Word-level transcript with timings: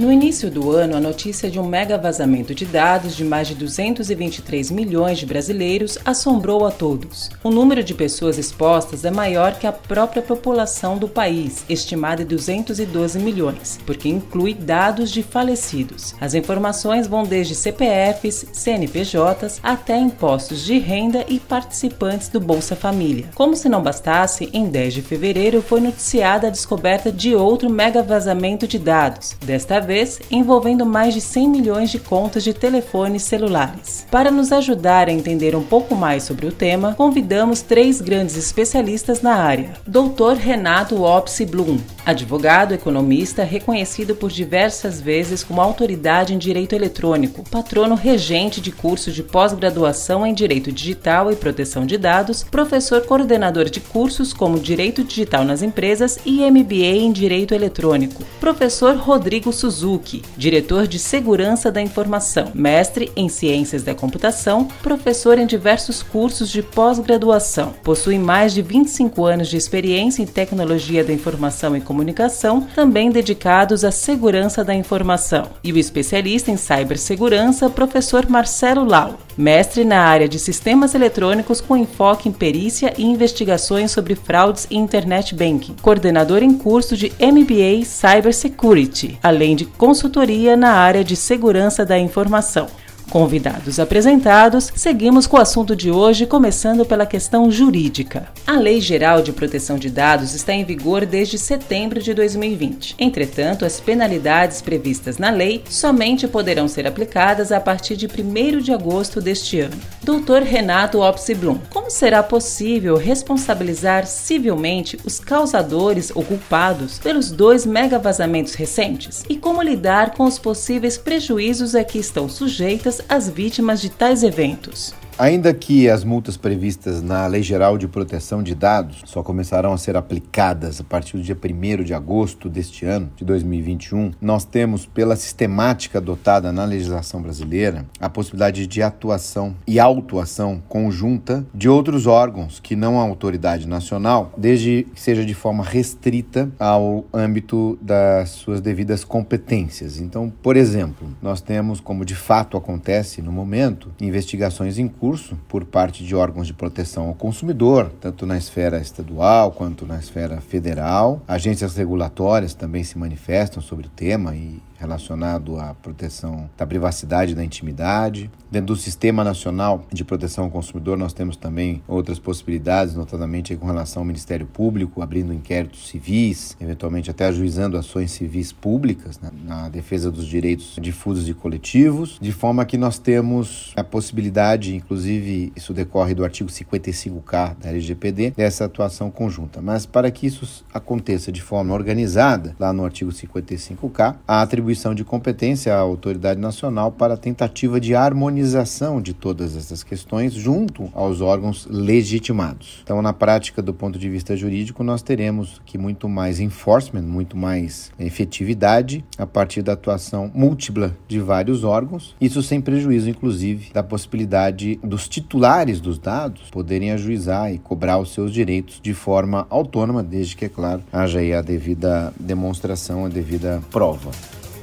No 0.00 0.10
início 0.10 0.50
do 0.50 0.70
ano, 0.70 0.96
a 0.96 1.00
notícia 1.00 1.50
de 1.50 1.60
um 1.60 1.66
mega 1.66 1.98
vazamento 1.98 2.54
de 2.54 2.64
dados 2.64 3.14
de 3.14 3.22
mais 3.22 3.46
de 3.48 3.54
223 3.54 4.70
milhões 4.70 5.18
de 5.18 5.26
brasileiros 5.26 5.98
assombrou 6.06 6.64
a 6.64 6.70
todos. 6.70 7.28
O 7.44 7.50
número 7.50 7.84
de 7.84 7.92
pessoas 7.92 8.38
expostas 8.38 9.04
é 9.04 9.10
maior 9.10 9.58
que 9.58 9.66
a 9.66 9.72
própria 9.72 10.22
população 10.22 10.96
do 10.96 11.06
país, 11.06 11.66
estimada 11.68 12.22
em 12.22 12.24
212 12.24 13.18
milhões, 13.18 13.78
porque 13.84 14.08
inclui 14.08 14.54
dados 14.54 15.10
de 15.10 15.22
falecidos. 15.22 16.14
As 16.18 16.32
informações 16.32 17.06
vão 17.06 17.24
desde 17.24 17.54
CPFs, 17.54 18.46
CNPJs 18.54 19.60
até 19.62 19.98
impostos 19.98 20.64
de 20.64 20.78
renda 20.78 21.26
e 21.28 21.38
participantes 21.38 22.30
do 22.30 22.40
Bolsa 22.40 22.74
Família. 22.74 23.28
Como 23.34 23.54
se 23.54 23.68
não 23.68 23.82
bastasse, 23.82 24.48
em 24.54 24.64
10 24.64 24.94
de 24.94 25.02
fevereiro 25.02 25.60
foi 25.60 25.82
noticiada 25.82 26.46
a 26.46 26.50
descoberta 26.50 27.12
de 27.12 27.34
outro 27.34 27.68
mega 27.68 28.02
vazamento 28.02 28.66
de 28.66 28.78
dados. 28.78 29.36
Desta 29.44 29.78
vez, 29.78 29.89
vez 29.90 30.20
envolvendo 30.30 30.86
mais 30.86 31.14
de 31.14 31.20
100 31.20 31.48
milhões 31.48 31.90
de 31.90 31.98
contas 31.98 32.44
de 32.44 32.54
telefones 32.54 33.24
celulares. 33.24 34.06
Para 34.08 34.30
nos 34.30 34.52
ajudar 34.52 35.08
a 35.08 35.12
entender 35.12 35.56
um 35.56 35.64
pouco 35.64 35.96
mais 35.96 36.22
sobre 36.22 36.46
o 36.46 36.52
tema, 36.52 36.94
convidamos 36.94 37.60
três 37.60 38.00
grandes 38.00 38.36
especialistas 38.36 39.20
na 39.20 39.34
área. 39.34 39.72
Dr. 39.84 40.36
Renato 40.38 41.02
Opsi 41.02 41.44
Blum, 41.44 41.76
advogado 42.06 42.72
economista 42.72 43.42
reconhecido 43.42 44.14
por 44.14 44.30
diversas 44.30 45.00
vezes 45.00 45.42
como 45.42 45.60
autoridade 45.60 46.32
em 46.32 46.38
direito 46.38 46.72
eletrônico, 46.72 47.42
patrono 47.50 47.96
regente 47.96 48.60
de 48.60 48.70
curso 48.70 49.10
de 49.10 49.24
pós-graduação 49.24 50.24
em 50.24 50.32
direito 50.32 50.70
digital 50.70 51.32
e 51.32 51.36
proteção 51.36 51.84
de 51.84 51.98
dados, 51.98 52.44
professor 52.44 53.04
coordenador 53.06 53.68
de 53.68 53.80
cursos 53.80 54.32
como 54.32 54.60
direito 54.60 55.02
digital 55.02 55.44
nas 55.44 55.62
empresas 55.62 56.20
e 56.24 56.48
MBA 56.48 56.94
em 57.06 57.10
direito 57.10 57.52
eletrônico. 57.54 58.22
Professor 58.38 58.94
Rodrigo 58.94 59.52
Suzuki 59.52 59.79
Suzuki, 59.80 60.22
diretor 60.36 60.86
de 60.86 60.98
Segurança 60.98 61.72
da 61.72 61.80
Informação, 61.80 62.50
mestre 62.54 63.10
em 63.16 63.30
Ciências 63.30 63.82
da 63.82 63.94
Computação, 63.94 64.68
professor 64.82 65.38
em 65.38 65.46
diversos 65.46 66.02
cursos 66.02 66.50
de 66.50 66.62
pós-graduação. 66.62 67.72
Possui 67.82 68.18
mais 68.18 68.52
de 68.52 68.60
25 68.60 69.24
anos 69.24 69.48
de 69.48 69.56
experiência 69.56 70.22
em 70.22 70.26
tecnologia 70.26 71.02
da 71.02 71.14
informação 71.14 71.74
e 71.74 71.80
comunicação, 71.80 72.68
também 72.74 73.10
dedicados 73.10 73.82
à 73.82 73.90
segurança 73.90 74.62
da 74.62 74.74
informação. 74.74 75.46
E 75.64 75.72
o 75.72 75.78
especialista 75.78 76.50
em 76.50 76.58
cibersegurança, 76.58 77.70
professor 77.70 78.28
Marcelo 78.28 78.84
Lau, 78.84 79.18
mestre 79.36 79.84
na 79.84 80.02
área 80.02 80.28
de 80.28 80.38
sistemas 80.38 80.94
eletrônicos 80.94 81.60
com 81.60 81.76
enfoque 81.76 82.28
em 82.28 82.32
perícia 82.32 82.92
e 82.98 83.04
investigações 83.04 83.90
sobre 83.90 84.14
fraudes 84.14 84.66
e 84.70 84.76
internet 84.76 85.34
banking, 85.34 85.76
coordenador 85.80 86.42
em 86.42 86.54
curso 86.54 86.96
de 86.96 87.10
MBA 87.18 87.84
Cybersecurity, 87.86 89.18
além 89.22 89.56
de 89.56 89.69
consultoria 89.76 90.56
na 90.56 90.72
área 90.72 91.04
de 91.04 91.16
segurança 91.16 91.84
da 91.84 91.98
informação. 91.98 92.66
Convidados 93.10 93.80
apresentados, 93.80 94.70
seguimos 94.76 95.26
com 95.26 95.36
o 95.36 95.40
assunto 95.40 95.74
de 95.74 95.90
hoje, 95.90 96.26
começando 96.26 96.86
pela 96.86 97.04
questão 97.04 97.50
jurídica. 97.50 98.28
A 98.46 98.52
Lei 98.52 98.80
Geral 98.80 99.20
de 99.20 99.32
Proteção 99.32 99.76
de 99.76 99.90
Dados 99.90 100.32
está 100.32 100.52
em 100.52 100.64
vigor 100.64 101.04
desde 101.04 101.36
setembro 101.36 102.00
de 102.00 102.14
2020. 102.14 102.94
Entretanto, 103.00 103.64
as 103.64 103.80
penalidades 103.80 104.62
previstas 104.62 105.18
na 105.18 105.28
lei 105.28 105.64
somente 105.68 106.28
poderão 106.28 106.68
ser 106.68 106.86
aplicadas 106.86 107.50
a 107.50 107.58
partir 107.58 107.96
de 107.96 108.06
1 108.06 108.60
de 108.60 108.72
agosto 108.72 109.20
deste 109.20 109.58
ano. 109.58 109.76
Dr. 110.04 110.44
Renato 110.44 111.00
Opsiblum, 111.00 111.58
como 111.68 111.90
será 111.90 112.22
possível 112.22 112.96
responsabilizar 112.96 114.06
civilmente 114.06 114.96
os 115.04 115.18
causadores 115.18 116.12
ou 116.14 116.22
culpados 116.22 117.00
pelos 117.00 117.32
dois 117.32 117.66
mega 117.66 117.98
vazamentos 117.98 118.54
recentes? 118.54 119.24
E 119.28 119.36
como 119.36 119.60
lidar 119.60 120.14
com 120.14 120.24
os 120.24 120.38
possíveis 120.38 120.96
prejuízos 120.96 121.74
a 121.74 121.82
que 121.82 121.98
estão 121.98 122.28
sujeitas 122.28 122.99
as 123.08 123.28
vítimas 123.28 123.80
de 123.80 123.90
tais 123.90 124.22
eventos. 124.22 124.94
Ainda 125.20 125.52
que 125.52 125.86
as 125.86 126.02
multas 126.02 126.38
previstas 126.38 127.02
na 127.02 127.26
Lei 127.26 127.42
Geral 127.42 127.76
de 127.76 127.86
Proteção 127.86 128.42
de 128.42 128.54
Dados 128.54 129.02
só 129.04 129.22
começarão 129.22 129.74
a 129.74 129.76
ser 129.76 129.94
aplicadas 129.94 130.80
a 130.80 130.84
partir 130.84 131.18
do 131.18 131.22
dia 131.22 131.36
1 131.36 131.84
de 131.84 131.92
agosto 131.92 132.48
deste 132.48 132.86
ano, 132.86 133.10
de 133.16 133.22
2021, 133.26 134.12
nós 134.18 134.46
temos, 134.46 134.86
pela 134.86 135.14
sistemática 135.16 135.98
adotada 135.98 136.50
na 136.52 136.64
legislação 136.64 137.20
brasileira, 137.20 137.84
a 138.00 138.08
possibilidade 138.08 138.66
de 138.66 138.82
atuação 138.82 139.54
e 139.66 139.78
autuação 139.78 140.62
conjunta 140.66 141.44
de 141.52 141.68
outros 141.68 142.06
órgãos 142.06 142.58
que 142.58 142.74
não 142.74 142.98
a 142.98 143.02
autoridade 143.02 143.68
nacional, 143.68 144.32
desde 144.38 144.86
que 144.94 144.98
seja 144.98 145.22
de 145.22 145.34
forma 145.34 145.62
restrita 145.62 146.50
ao 146.58 147.04
âmbito 147.12 147.78
das 147.82 148.30
suas 148.30 148.62
devidas 148.62 149.04
competências. 149.04 150.00
Então, 150.00 150.32
por 150.42 150.56
exemplo, 150.56 151.08
nós 151.20 151.42
temos, 151.42 151.78
como 151.78 152.06
de 152.06 152.14
fato 152.14 152.56
acontece 152.56 153.20
no 153.20 153.30
momento, 153.30 153.92
investigações 154.00 154.78
em 154.78 154.88
curso 154.88 155.09
por 155.48 155.64
parte 155.64 156.04
de 156.04 156.14
órgãos 156.14 156.46
de 156.46 156.52
proteção 156.52 157.08
ao 157.08 157.14
consumidor, 157.14 157.90
tanto 158.00 158.26
na 158.26 158.36
esfera 158.36 158.80
estadual 158.80 159.52
quanto 159.52 159.86
na 159.86 159.98
esfera 159.98 160.40
federal. 160.40 161.22
Agências 161.26 161.76
regulatórias 161.76 162.54
também 162.54 162.84
se 162.84 162.98
manifestam 162.98 163.62
sobre 163.62 163.86
o 163.86 163.90
tema 163.90 164.34
e 164.34 164.60
relacionado 164.80 165.60
à 165.60 165.74
proteção 165.74 166.48
da 166.56 166.66
privacidade 166.66 167.34
da 167.34 167.44
intimidade. 167.44 168.30
Dentro 168.50 168.74
do 168.74 168.76
Sistema 168.76 169.22
Nacional 169.22 169.84
de 169.92 170.04
Proteção 170.04 170.44
ao 170.44 170.50
Consumidor, 170.50 170.96
nós 170.96 171.12
temos 171.12 171.36
também 171.36 171.82
outras 171.86 172.18
possibilidades, 172.18 172.94
notadamente 172.94 173.54
com 173.54 173.66
relação 173.66 174.00
ao 174.00 174.06
Ministério 174.06 174.46
Público, 174.46 175.02
abrindo 175.02 175.34
inquéritos 175.34 175.88
civis, 175.88 176.56
eventualmente 176.60 177.10
até 177.10 177.26
ajuizando 177.26 177.76
ações 177.76 178.10
civis 178.10 178.52
públicas 178.52 179.20
né, 179.20 179.30
na 179.44 179.68
defesa 179.68 180.10
dos 180.10 180.26
direitos 180.26 180.76
difusos 180.80 181.28
e 181.28 181.34
coletivos, 181.34 182.18
de 182.20 182.32
forma 182.32 182.64
que 182.64 182.78
nós 182.78 182.98
temos 182.98 183.72
a 183.76 183.84
possibilidade, 183.84 184.74
inclusive 184.74 185.52
isso 185.54 185.74
decorre 185.74 186.14
do 186.14 186.24
artigo 186.24 186.48
55K 186.48 187.56
da 187.58 187.68
LGPD, 187.68 188.32
dessa 188.36 188.64
atuação 188.64 189.10
conjunta. 189.10 189.60
Mas 189.60 189.84
para 189.84 190.10
que 190.10 190.26
isso 190.26 190.64
aconteça 190.72 191.30
de 191.30 191.42
forma 191.42 191.74
organizada, 191.74 192.56
lá 192.58 192.72
no 192.72 192.84
artigo 192.84 193.10
55K, 193.10 194.16
a 194.26 194.42
atribuição 194.42 194.69
atribuição 194.70 194.94
de 194.94 195.04
competência 195.04 195.74
à 195.74 195.78
autoridade 195.78 196.38
nacional 196.38 196.92
para 196.92 197.14
a 197.14 197.16
tentativa 197.16 197.80
de 197.80 197.94
harmonização 197.94 199.02
de 199.02 199.12
todas 199.12 199.56
essas 199.56 199.82
questões 199.82 200.32
junto 200.32 200.88
aos 200.94 201.20
órgãos 201.20 201.66
legitimados. 201.68 202.80
Então, 202.84 203.02
na 203.02 203.12
prática, 203.12 203.60
do 203.60 203.74
ponto 203.74 203.98
de 203.98 204.08
vista 204.08 204.36
jurídico, 204.36 204.84
nós 204.84 205.02
teremos 205.02 205.60
que 205.66 205.76
muito 205.76 206.08
mais 206.08 206.38
enforcement, 206.38 207.02
muito 207.02 207.36
mais 207.36 207.90
efetividade 207.98 209.04
a 209.18 209.26
partir 209.26 209.62
da 209.62 209.72
atuação 209.72 210.30
múltipla 210.32 210.96
de 211.08 211.18
vários 211.18 211.64
órgãos, 211.64 212.14
isso 212.20 212.42
sem 212.42 212.60
prejuízo, 212.60 213.10
inclusive, 213.10 213.72
da 213.72 213.82
possibilidade 213.82 214.78
dos 214.84 215.08
titulares 215.08 215.80
dos 215.80 215.98
dados 215.98 216.50
poderem 216.50 216.92
ajuizar 216.92 217.52
e 217.52 217.58
cobrar 217.58 217.98
os 217.98 218.12
seus 218.14 218.32
direitos 218.32 218.80
de 218.80 218.94
forma 218.94 219.46
autônoma, 219.50 220.02
desde 220.02 220.36
que, 220.36 220.44
é 220.44 220.48
claro, 220.48 220.82
haja 220.92 221.18
aí 221.18 221.34
a 221.34 221.42
devida 221.42 222.12
demonstração, 222.20 223.04
a 223.06 223.08
devida 223.08 223.60
prova. 223.70 224.10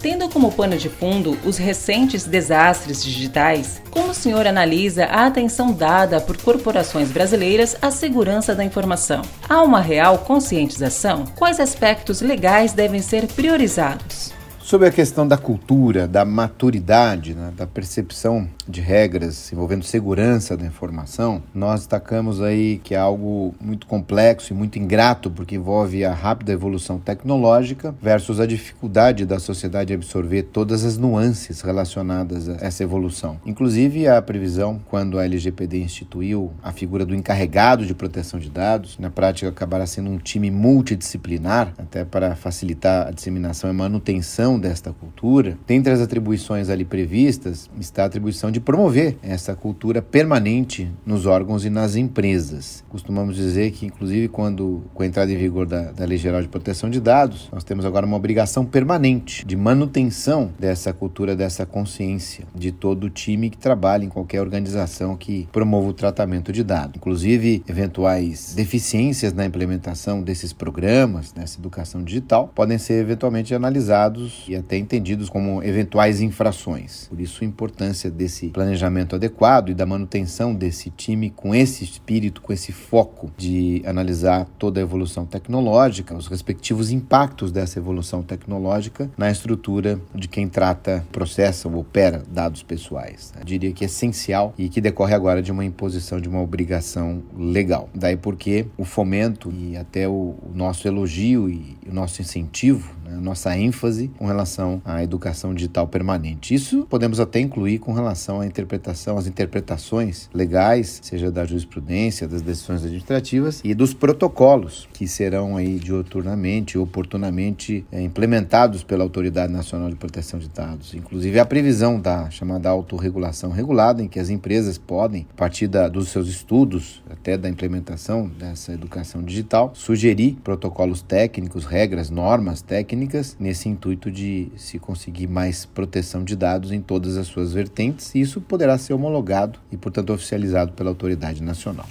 Tendo 0.10 0.30
como 0.30 0.54
pano 0.54 0.78
de 0.78 0.88
fundo 0.88 1.38
os 1.44 1.58
recentes 1.58 2.24
desastres 2.24 3.04
digitais, 3.04 3.82
como 3.92 4.12
o 4.12 4.14
senhor 4.14 4.48
analisa 4.48 5.04
a 5.04 5.28
atenção 5.28 5.74
dada 5.74 6.22
por 6.22 6.42
corporações 6.42 7.12
brasileiras 7.12 7.76
à 7.82 7.92
segurança 7.92 8.56
da 8.56 8.64
informação? 8.64 9.22
Há 9.50 9.62
uma 9.62 9.82
real 9.82 10.20
conscientização? 10.20 11.26
Quais 11.36 11.60
aspectos 11.60 12.22
legais 12.22 12.72
devem 12.72 13.02
ser 13.02 13.28
priorizados? 13.28 14.37
Sobre 14.68 14.86
a 14.86 14.92
questão 14.92 15.26
da 15.26 15.38
cultura, 15.38 16.10
da 16.10 16.26
maturidade, 16.26 17.34
né, 17.34 17.54
da 17.56 17.66
percepção 17.66 18.46
de 18.68 18.82
regras 18.82 19.50
envolvendo 19.54 19.86
segurança 19.86 20.58
da 20.58 20.66
informação, 20.66 21.42
nós 21.56 21.80
destacamos 21.80 22.42
aí 22.42 22.82
que 22.84 22.94
é 22.94 22.98
algo 22.98 23.56
muito 23.62 23.88
complexo 23.88 24.52
e 24.52 24.56
muito 24.56 24.78
ingrato, 24.78 25.32
porque 25.32 25.56
envolve 25.56 26.04
a 26.04 26.14
rápida 26.14 26.52
evolução 26.52 27.00
tecnológica 27.00 27.96
versus 28.02 28.42
a 28.42 28.46
dificuldade 28.46 29.26
da 29.26 29.40
sociedade 29.40 29.94
absorver 29.94 30.44
todas 30.44 30.84
as 30.84 30.98
nuances 30.98 31.62
relacionadas 31.62 32.50
a 32.50 32.58
essa 32.60 32.84
evolução. 32.84 33.40
Inclusive, 33.46 34.06
a 34.10 34.22
previsão, 34.22 34.82
quando 34.90 35.18
a 35.18 35.24
LGPD 35.24 35.82
instituiu 35.82 36.52
a 36.62 36.74
figura 36.74 37.06
do 37.06 37.16
encarregado 37.16 37.86
de 37.86 37.94
proteção 37.94 38.38
de 38.38 38.50
dados, 38.50 38.98
na 39.00 39.10
prática 39.10 39.48
acabará 39.48 39.86
sendo 39.86 40.10
um 40.10 40.18
time 40.18 40.52
multidisciplinar, 40.52 41.74
até 41.78 42.04
para 42.04 42.36
facilitar 42.36 43.08
a 43.08 43.12
disseminação 43.12 43.70
e 43.70 43.74
manutenção 43.74 44.57
desta 44.60 44.92
cultura, 44.92 45.58
dentre 45.66 45.92
as 45.92 46.02
atribuições 46.02 46.70
ali 46.70 46.86
previstas 46.86 47.70
está 47.80 48.04
a 48.04 48.06
atribuição 48.06 48.52
de 48.52 48.60
promover 48.60 49.18
essa 49.22 49.56
cultura 49.56 50.02
permanente 50.02 50.90
nos 51.06 51.26
órgãos 51.26 51.66
e 51.66 51.70
nas 51.70 51.96
empresas. 51.96 52.84
Costumamos 52.90 53.36
dizer 53.36 53.72
que, 53.72 53.86
inclusive, 53.86 54.28
quando 54.28 54.84
com 54.94 55.04
a 55.04 55.06
entrada 55.06 55.32
em 55.32 55.38
vigor 55.38 55.66
da, 55.66 55.92
da 55.92 56.06
Lei 56.06 56.18
Geral 56.18 56.42
de 56.42 56.48
Proteção 56.48 56.90
de 56.90 57.00
Dados, 57.00 57.50
nós 57.52 57.64
temos 57.64 57.86
agora 57.86 58.06
uma 58.06 58.18
obrigação 58.18 58.66
permanente 58.66 59.46
de 59.46 59.56
manutenção 59.56 60.52
dessa 60.60 60.94
cultura, 60.94 61.36
dessa 61.36 61.66
consciência 61.66 62.46
de 62.56 62.72
todo 62.72 63.06
o 63.06 63.10
time 63.10 63.50
que 63.50 63.58
trabalha 63.58 64.06
em 64.06 64.10
qualquer 64.10 64.42
organização 64.42 65.16
que 65.16 65.48
promova 65.52 65.88
o 65.88 65.94
tratamento 65.94 66.52
de 66.52 66.64
dados. 66.64 66.98
Inclusive, 66.98 67.64
eventuais 67.68 68.54
deficiências 68.56 69.34
na 69.34 69.46
implementação 69.46 70.22
desses 70.22 70.54
programas, 70.54 71.34
nessa 71.34 71.60
educação 71.60 72.04
digital, 72.04 72.52
podem 72.54 72.78
ser 72.78 73.02
eventualmente 73.02 73.54
analisados 73.54 74.46
e 74.50 74.56
até 74.56 74.78
entendidos 74.78 75.30
como 75.30 75.64
eventuais 75.64 76.22
infrações. 76.22 77.08
Por 77.08 77.20
isso, 77.20 77.44
a 77.44 77.48
importância 77.48 78.10
desse 78.10 78.50
planejamento 78.50 79.16
adequado 79.16 79.70
e 79.70 79.74
da 79.74 79.86
manutenção 79.86 80.54
desse 80.54 80.90
time 80.90 81.30
com 81.30 81.54
esse 81.54 81.84
espírito, 81.84 82.42
com 82.42 82.54
esse 82.54 82.72
foco 82.72 83.32
de 83.38 83.82
analisar 83.86 84.48
toda 84.58 84.80
a 84.80 84.84
evolução 84.84 85.26
tecnológica, 85.26 86.16
os 86.16 86.28
respectivos 86.28 86.92
impactos 86.92 87.52
dessa 87.52 87.80
evolução 87.80 88.24
tecnológica 88.24 89.10
na 89.18 89.30
estrutura 89.32 90.00
de 90.14 90.28
quem 90.28 90.48
trata, 90.48 91.06
processa 91.12 91.68
ou 91.68 91.78
opera 91.78 92.24
dados 92.30 92.64
pessoais. 92.64 93.34
Eu 93.38 93.46
diria 93.46 93.72
que 93.72 93.84
é 93.84 93.88
essencial 93.88 94.54
e 94.58 94.70
que 94.70 94.82
decorre 94.82 95.14
agora 95.14 95.42
de 95.42 95.52
uma 95.52 95.66
imposição 95.66 96.20
de 96.20 96.30
uma 96.30 96.42
obrigação 96.42 97.24
legal. 97.38 97.90
Daí 97.94 98.16
porque 98.16 98.68
o 98.78 98.86
fomento 98.86 99.52
e 99.52 99.76
até 99.76 100.08
o, 100.08 100.36
nosso 100.54 100.88
elogio 100.88 101.50
e 101.50 101.78
o 101.88 101.94
nosso 101.94 102.22
incentivo 102.22 102.96
né, 103.08 103.18
nossa 103.22 103.58
ênfase 103.58 104.10
com 104.18 104.26
relação 104.26 104.82
à 104.84 105.02
educação 105.02 105.54
digital 105.54 105.88
permanente. 105.88 106.54
Isso 106.54 106.86
podemos 106.90 107.20
até 107.20 107.40
incluir 107.40 107.80
com 107.80 107.94
relação 107.94 108.42
à 108.42 108.46
interpretação, 108.46 109.18
às 109.18 109.28
interpretações 109.28 110.30
legais, 110.34 111.00
seja 111.02 111.32
da 111.32 111.46
jurisprudência, 111.46 112.28
das 112.28 112.42
decisões 112.42 112.84
administrativas 112.84 113.62
e 113.64 113.74
dos 113.74 113.94
protocolos 113.94 114.88
que 114.94 115.08
serão 115.08 115.56
aí 115.56 115.80
dioturnamente, 115.80 116.78
oportunamente 116.78 117.86
é, 117.92 118.02
implementados 118.02 118.84
pela 118.84 119.04
Autoridade 119.04 119.52
Nacional 119.54 119.90
de 119.90 119.96
Proteção 119.96 120.40
de 120.40 120.50
Dados. 120.50 120.94
Inclusive 120.94 121.40
a 121.40 121.46
previsão 121.46 122.00
da 122.00 122.30
chamada 122.30 122.70
autorregulação 122.70 123.52
regulada, 123.52 124.04
em 124.04 124.08
que 124.08 124.20
as 124.20 124.30
empresas 124.30 124.78
podem, 124.78 125.26
a 125.32 125.38
partir 125.38 125.68
da, 125.68 125.88
dos 125.88 126.10
seus 126.10 126.28
estudos, 126.28 127.02
até 127.10 127.38
da 127.38 127.50
implementação 127.50 128.28
dessa 128.28 128.74
educação 128.74 129.24
digital, 129.24 129.72
sugerir 129.74 130.38
protocolos 130.44 131.02
técnicos, 131.02 131.66
regras, 131.66 132.10
normas 132.10 132.62
técnicas 132.62 132.97
técnicas 132.98 133.38
nesse 133.40 133.70
intuito 133.70 134.10
de 134.10 134.50
se 134.58 134.80
conseguir 134.80 135.28
mais 135.28 135.66
proteção 135.66 136.24
de 136.24 136.36
dados 136.36 136.72
em 136.72 136.82
todas 136.82 137.16
as 137.16 137.28
suas 137.28 137.54
vertentes, 137.54 138.16
e 138.16 138.22
isso 138.22 138.42
poderá 138.42 138.78
ser 138.78 138.94
homologado 138.94 139.60
e, 139.72 139.78
portanto, 139.78 140.12
oficializado 140.12 140.74
pela 140.74 140.90
autoridade 140.90 141.44
nacional. 141.44 141.86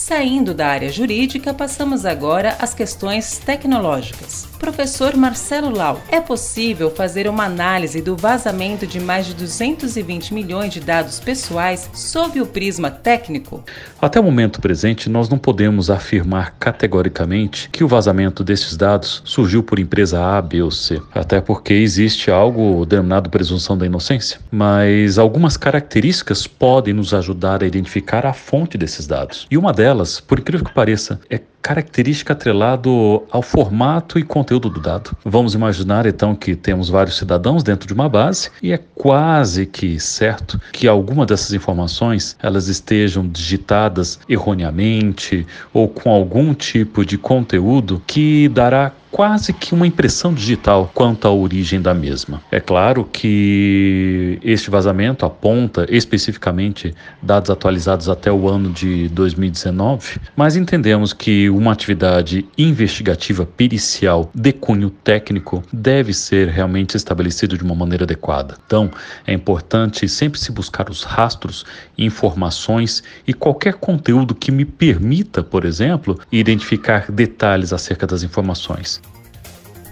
Saindo 0.00 0.54
da 0.54 0.66
área 0.66 0.90
jurídica, 0.90 1.52
passamos 1.52 2.06
agora 2.06 2.56
às 2.58 2.72
questões 2.72 3.36
tecnológicas. 3.36 4.48
Professor 4.60 5.16
Marcelo 5.16 5.70
Lau, 5.70 6.02
é 6.10 6.20
possível 6.20 6.90
fazer 6.90 7.26
uma 7.26 7.44
análise 7.44 8.02
do 8.02 8.14
vazamento 8.14 8.86
de 8.86 9.00
mais 9.00 9.24
de 9.24 9.34
220 9.34 10.34
milhões 10.34 10.72
de 10.72 10.80
dados 10.80 11.18
pessoais 11.18 11.88
sob 11.94 12.40
o 12.42 12.46
prisma 12.46 12.90
técnico? 12.90 13.64
Até 14.00 14.20
o 14.20 14.22
momento 14.22 14.60
presente, 14.60 15.08
nós 15.08 15.30
não 15.30 15.38
podemos 15.38 15.90
afirmar 15.90 16.56
categoricamente 16.58 17.70
que 17.70 17.82
o 17.82 17.88
vazamento 17.88 18.44
desses 18.44 18.76
dados 18.76 19.22
surgiu 19.24 19.62
por 19.62 19.78
empresa 19.78 20.22
A, 20.22 20.42
B 20.42 20.60
ou 20.60 20.70
C, 20.70 21.00
até 21.14 21.40
porque 21.40 21.72
existe 21.72 22.30
algo 22.30 22.84
denominado 22.84 23.30
presunção 23.30 23.78
da 23.78 23.86
inocência. 23.86 24.40
Mas 24.50 25.18
algumas 25.18 25.56
características 25.56 26.46
podem 26.46 26.92
nos 26.92 27.14
ajudar 27.14 27.62
a 27.62 27.66
identificar 27.66 28.26
a 28.26 28.34
fonte 28.34 28.76
desses 28.76 29.06
dados. 29.06 29.46
E 29.50 29.56
uma 29.56 29.72
delas, 29.72 29.89
por 30.26 30.38
incrível 30.38 30.66
que 30.66 30.74
pareça, 30.74 31.20
é 31.28 31.40
característica 31.62 32.32
atrelado 32.32 33.22
ao 33.30 33.42
formato 33.42 34.18
e 34.18 34.22
conteúdo 34.22 34.70
do 34.70 34.80
dado. 34.80 35.16
Vamos 35.24 35.54
imaginar 35.54 36.06
então 36.06 36.34
que 36.34 36.56
temos 36.56 36.88
vários 36.88 37.16
cidadãos 37.18 37.62
dentro 37.62 37.86
de 37.86 37.92
uma 37.92 38.08
base 38.08 38.50
e 38.62 38.72
é 38.72 38.80
quase 38.94 39.66
que 39.66 40.00
certo 40.00 40.60
que 40.72 40.88
alguma 40.88 41.26
dessas 41.26 41.52
informações 41.52 42.36
elas 42.42 42.68
estejam 42.68 43.26
digitadas 43.28 44.18
erroneamente 44.28 45.46
ou 45.72 45.88
com 45.88 46.10
algum 46.10 46.54
tipo 46.54 47.04
de 47.04 47.18
conteúdo 47.18 48.02
que 48.06 48.48
dará 48.48 48.92
quase 49.10 49.52
que 49.52 49.74
uma 49.74 49.86
impressão 49.86 50.32
digital 50.32 50.90
quanto 50.94 51.26
à 51.26 51.32
origem 51.32 51.80
da 51.80 51.92
mesma. 51.92 52.40
É 52.50 52.60
claro 52.60 53.04
que 53.04 54.38
este 54.42 54.70
vazamento 54.70 55.26
aponta 55.26 55.86
especificamente 55.88 56.94
dados 57.22 57.50
atualizados 57.50 58.08
até 58.08 58.30
o 58.30 58.48
ano 58.48 58.70
de 58.70 59.08
2019, 59.08 60.20
mas 60.36 60.56
entendemos 60.56 61.12
que 61.12 61.50
uma 61.50 61.72
atividade 61.72 62.46
investigativa 62.56 63.44
pericial 63.44 64.30
de 64.34 64.52
cunho 64.52 64.90
técnico 64.90 65.62
deve 65.72 66.12
ser 66.12 66.48
realmente 66.48 66.96
estabelecida 66.96 67.56
de 67.56 67.64
uma 67.64 67.74
maneira 67.74 68.04
adequada. 68.04 68.56
Então, 68.66 68.90
é 69.26 69.32
importante 69.32 70.08
sempre 70.08 70.38
se 70.38 70.52
buscar 70.52 70.88
os 70.88 71.02
rastros, 71.02 71.64
informações 71.98 73.02
e 73.26 73.34
qualquer 73.34 73.74
conteúdo 73.74 74.34
que 74.34 74.52
me 74.52 74.64
permita, 74.64 75.42
por 75.42 75.64
exemplo, 75.64 76.18
identificar 76.30 77.10
detalhes 77.10 77.72
acerca 77.72 78.06
das 78.06 78.22
informações. 78.22 78.99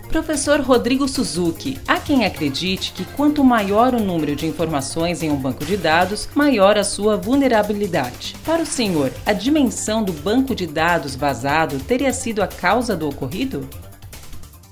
Professor 0.08 0.60
Rodrigo 0.60 1.06
Suzuki, 1.06 1.78
há 1.87 2.00
quem 2.00 2.25
acredite 2.25 2.93
que 2.94 3.05
quanto 3.05 3.44
maior 3.44 3.94
o 3.94 4.00
número 4.00 4.34
de 4.34 4.46
informações 4.46 5.22
em 5.22 5.31
um 5.31 5.37
banco 5.37 5.66
de 5.66 5.76
dados, 5.76 6.26
maior 6.34 6.78
a 6.78 6.84
sua 6.84 7.16
vulnerabilidade. 7.16 8.34
Para 8.43 8.62
o 8.62 8.66
senhor, 8.66 9.12
a 9.26 9.34
dimensão 9.34 10.02
do 10.02 10.12
banco 10.12 10.55
de 10.55 10.66
dados 10.66 11.14
vazado 11.14 11.78
teria 11.81 12.12
sido 12.12 12.43
a 12.43 12.46
causa 12.46 12.96
do 12.96 13.06
ocorrido? 13.06 13.69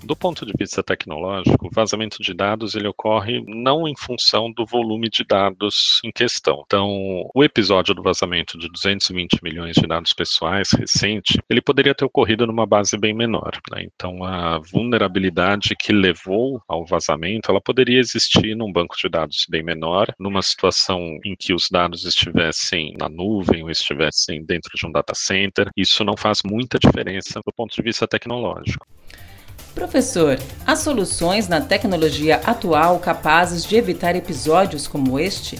Do 0.06 0.14
ponto 0.14 0.46
de 0.46 0.52
vista 0.56 0.84
tecnológico, 0.84 1.66
o 1.66 1.70
vazamento 1.72 2.22
de 2.22 2.32
dados 2.32 2.76
ele 2.76 2.86
ocorre 2.86 3.42
não 3.44 3.88
em 3.88 3.94
função 3.96 4.52
do 4.52 4.64
volume 4.64 5.08
de 5.10 5.24
dados 5.24 5.98
em 6.04 6.12
questão. 6.12 6.62
Então, 6.64 7.28
o 7.34 7.42
episódio 7.42 7.92
do 7.92 8.04
vazamento 8.04 8.56
de 8.56 8.68
220 8.68 9.42
milhões 9.42 9.74
de 9.74 9.84
dados 9.84 10.12
pessoais 10.12 10.70
recente, 10.70 11.40
ele 11.50 11.60
poderia 11.60 11.92
ter 11.92 12.04
ocorrido 12.04 12.46
numa 12.46 12.64
base 12.64 12.96
bem 12.96 13.12
menor. 13.12 13.50
Né? 13.68 13.82
Então, 13.82 14.22
a 14.22 14.58
vulnerabilidade 14.58 15.74
que 15.76 15.92
levou 15.92 16.62
ao 16.68 16.86
vazamento, 16.86 17.50
ela 17.50 17.60
poderia 17.60 17.98
existir 17.98 18.54
num 18.54 18.70
banco 18.70 18.96
de 18.96 19.08
dados 19.08 19.44
bem 19.50 19.64
menor, 19.64 20.14
numa 20.20 20.40
situação 20.40 21.18
em 21.24 21.34
que 21.36 21.52
os 21.52 21.68
dados 21.68 22.04
estivessem 22.04 22.94
na 22.96 23.08
nuvem 23.08 23.64
ou 23.64 23.70
estivessem 23.72 24.44
dentro 24.44 24.70
de 24.72 24.86
um 24.86 24.92
data 24.92 25.16
center. 25.16 25.68
Isso 25.76 26.04
não 26.04 26.16
faz 26.16 26.42
muita 26.44 26.78
diferença 26.78 27.40
do 27.44 27.52
ponto 27.52 27.74
de 27.74 27.82
vista 27.82 28.06
tecnológico. 28.06 28.86
Professor, 29.76 30.38
há 30.66 30.74
soluções 30.74 31.48
na 31.48 31.60
tecnologia 31.60 32.40
atual 32.46 32.98
capazes 32.98 33.62
de 33.62 33.76
evitar 33.76 34.16
episódios 34.16 34.88
como 34.88 35.20
este? 35.20 35.58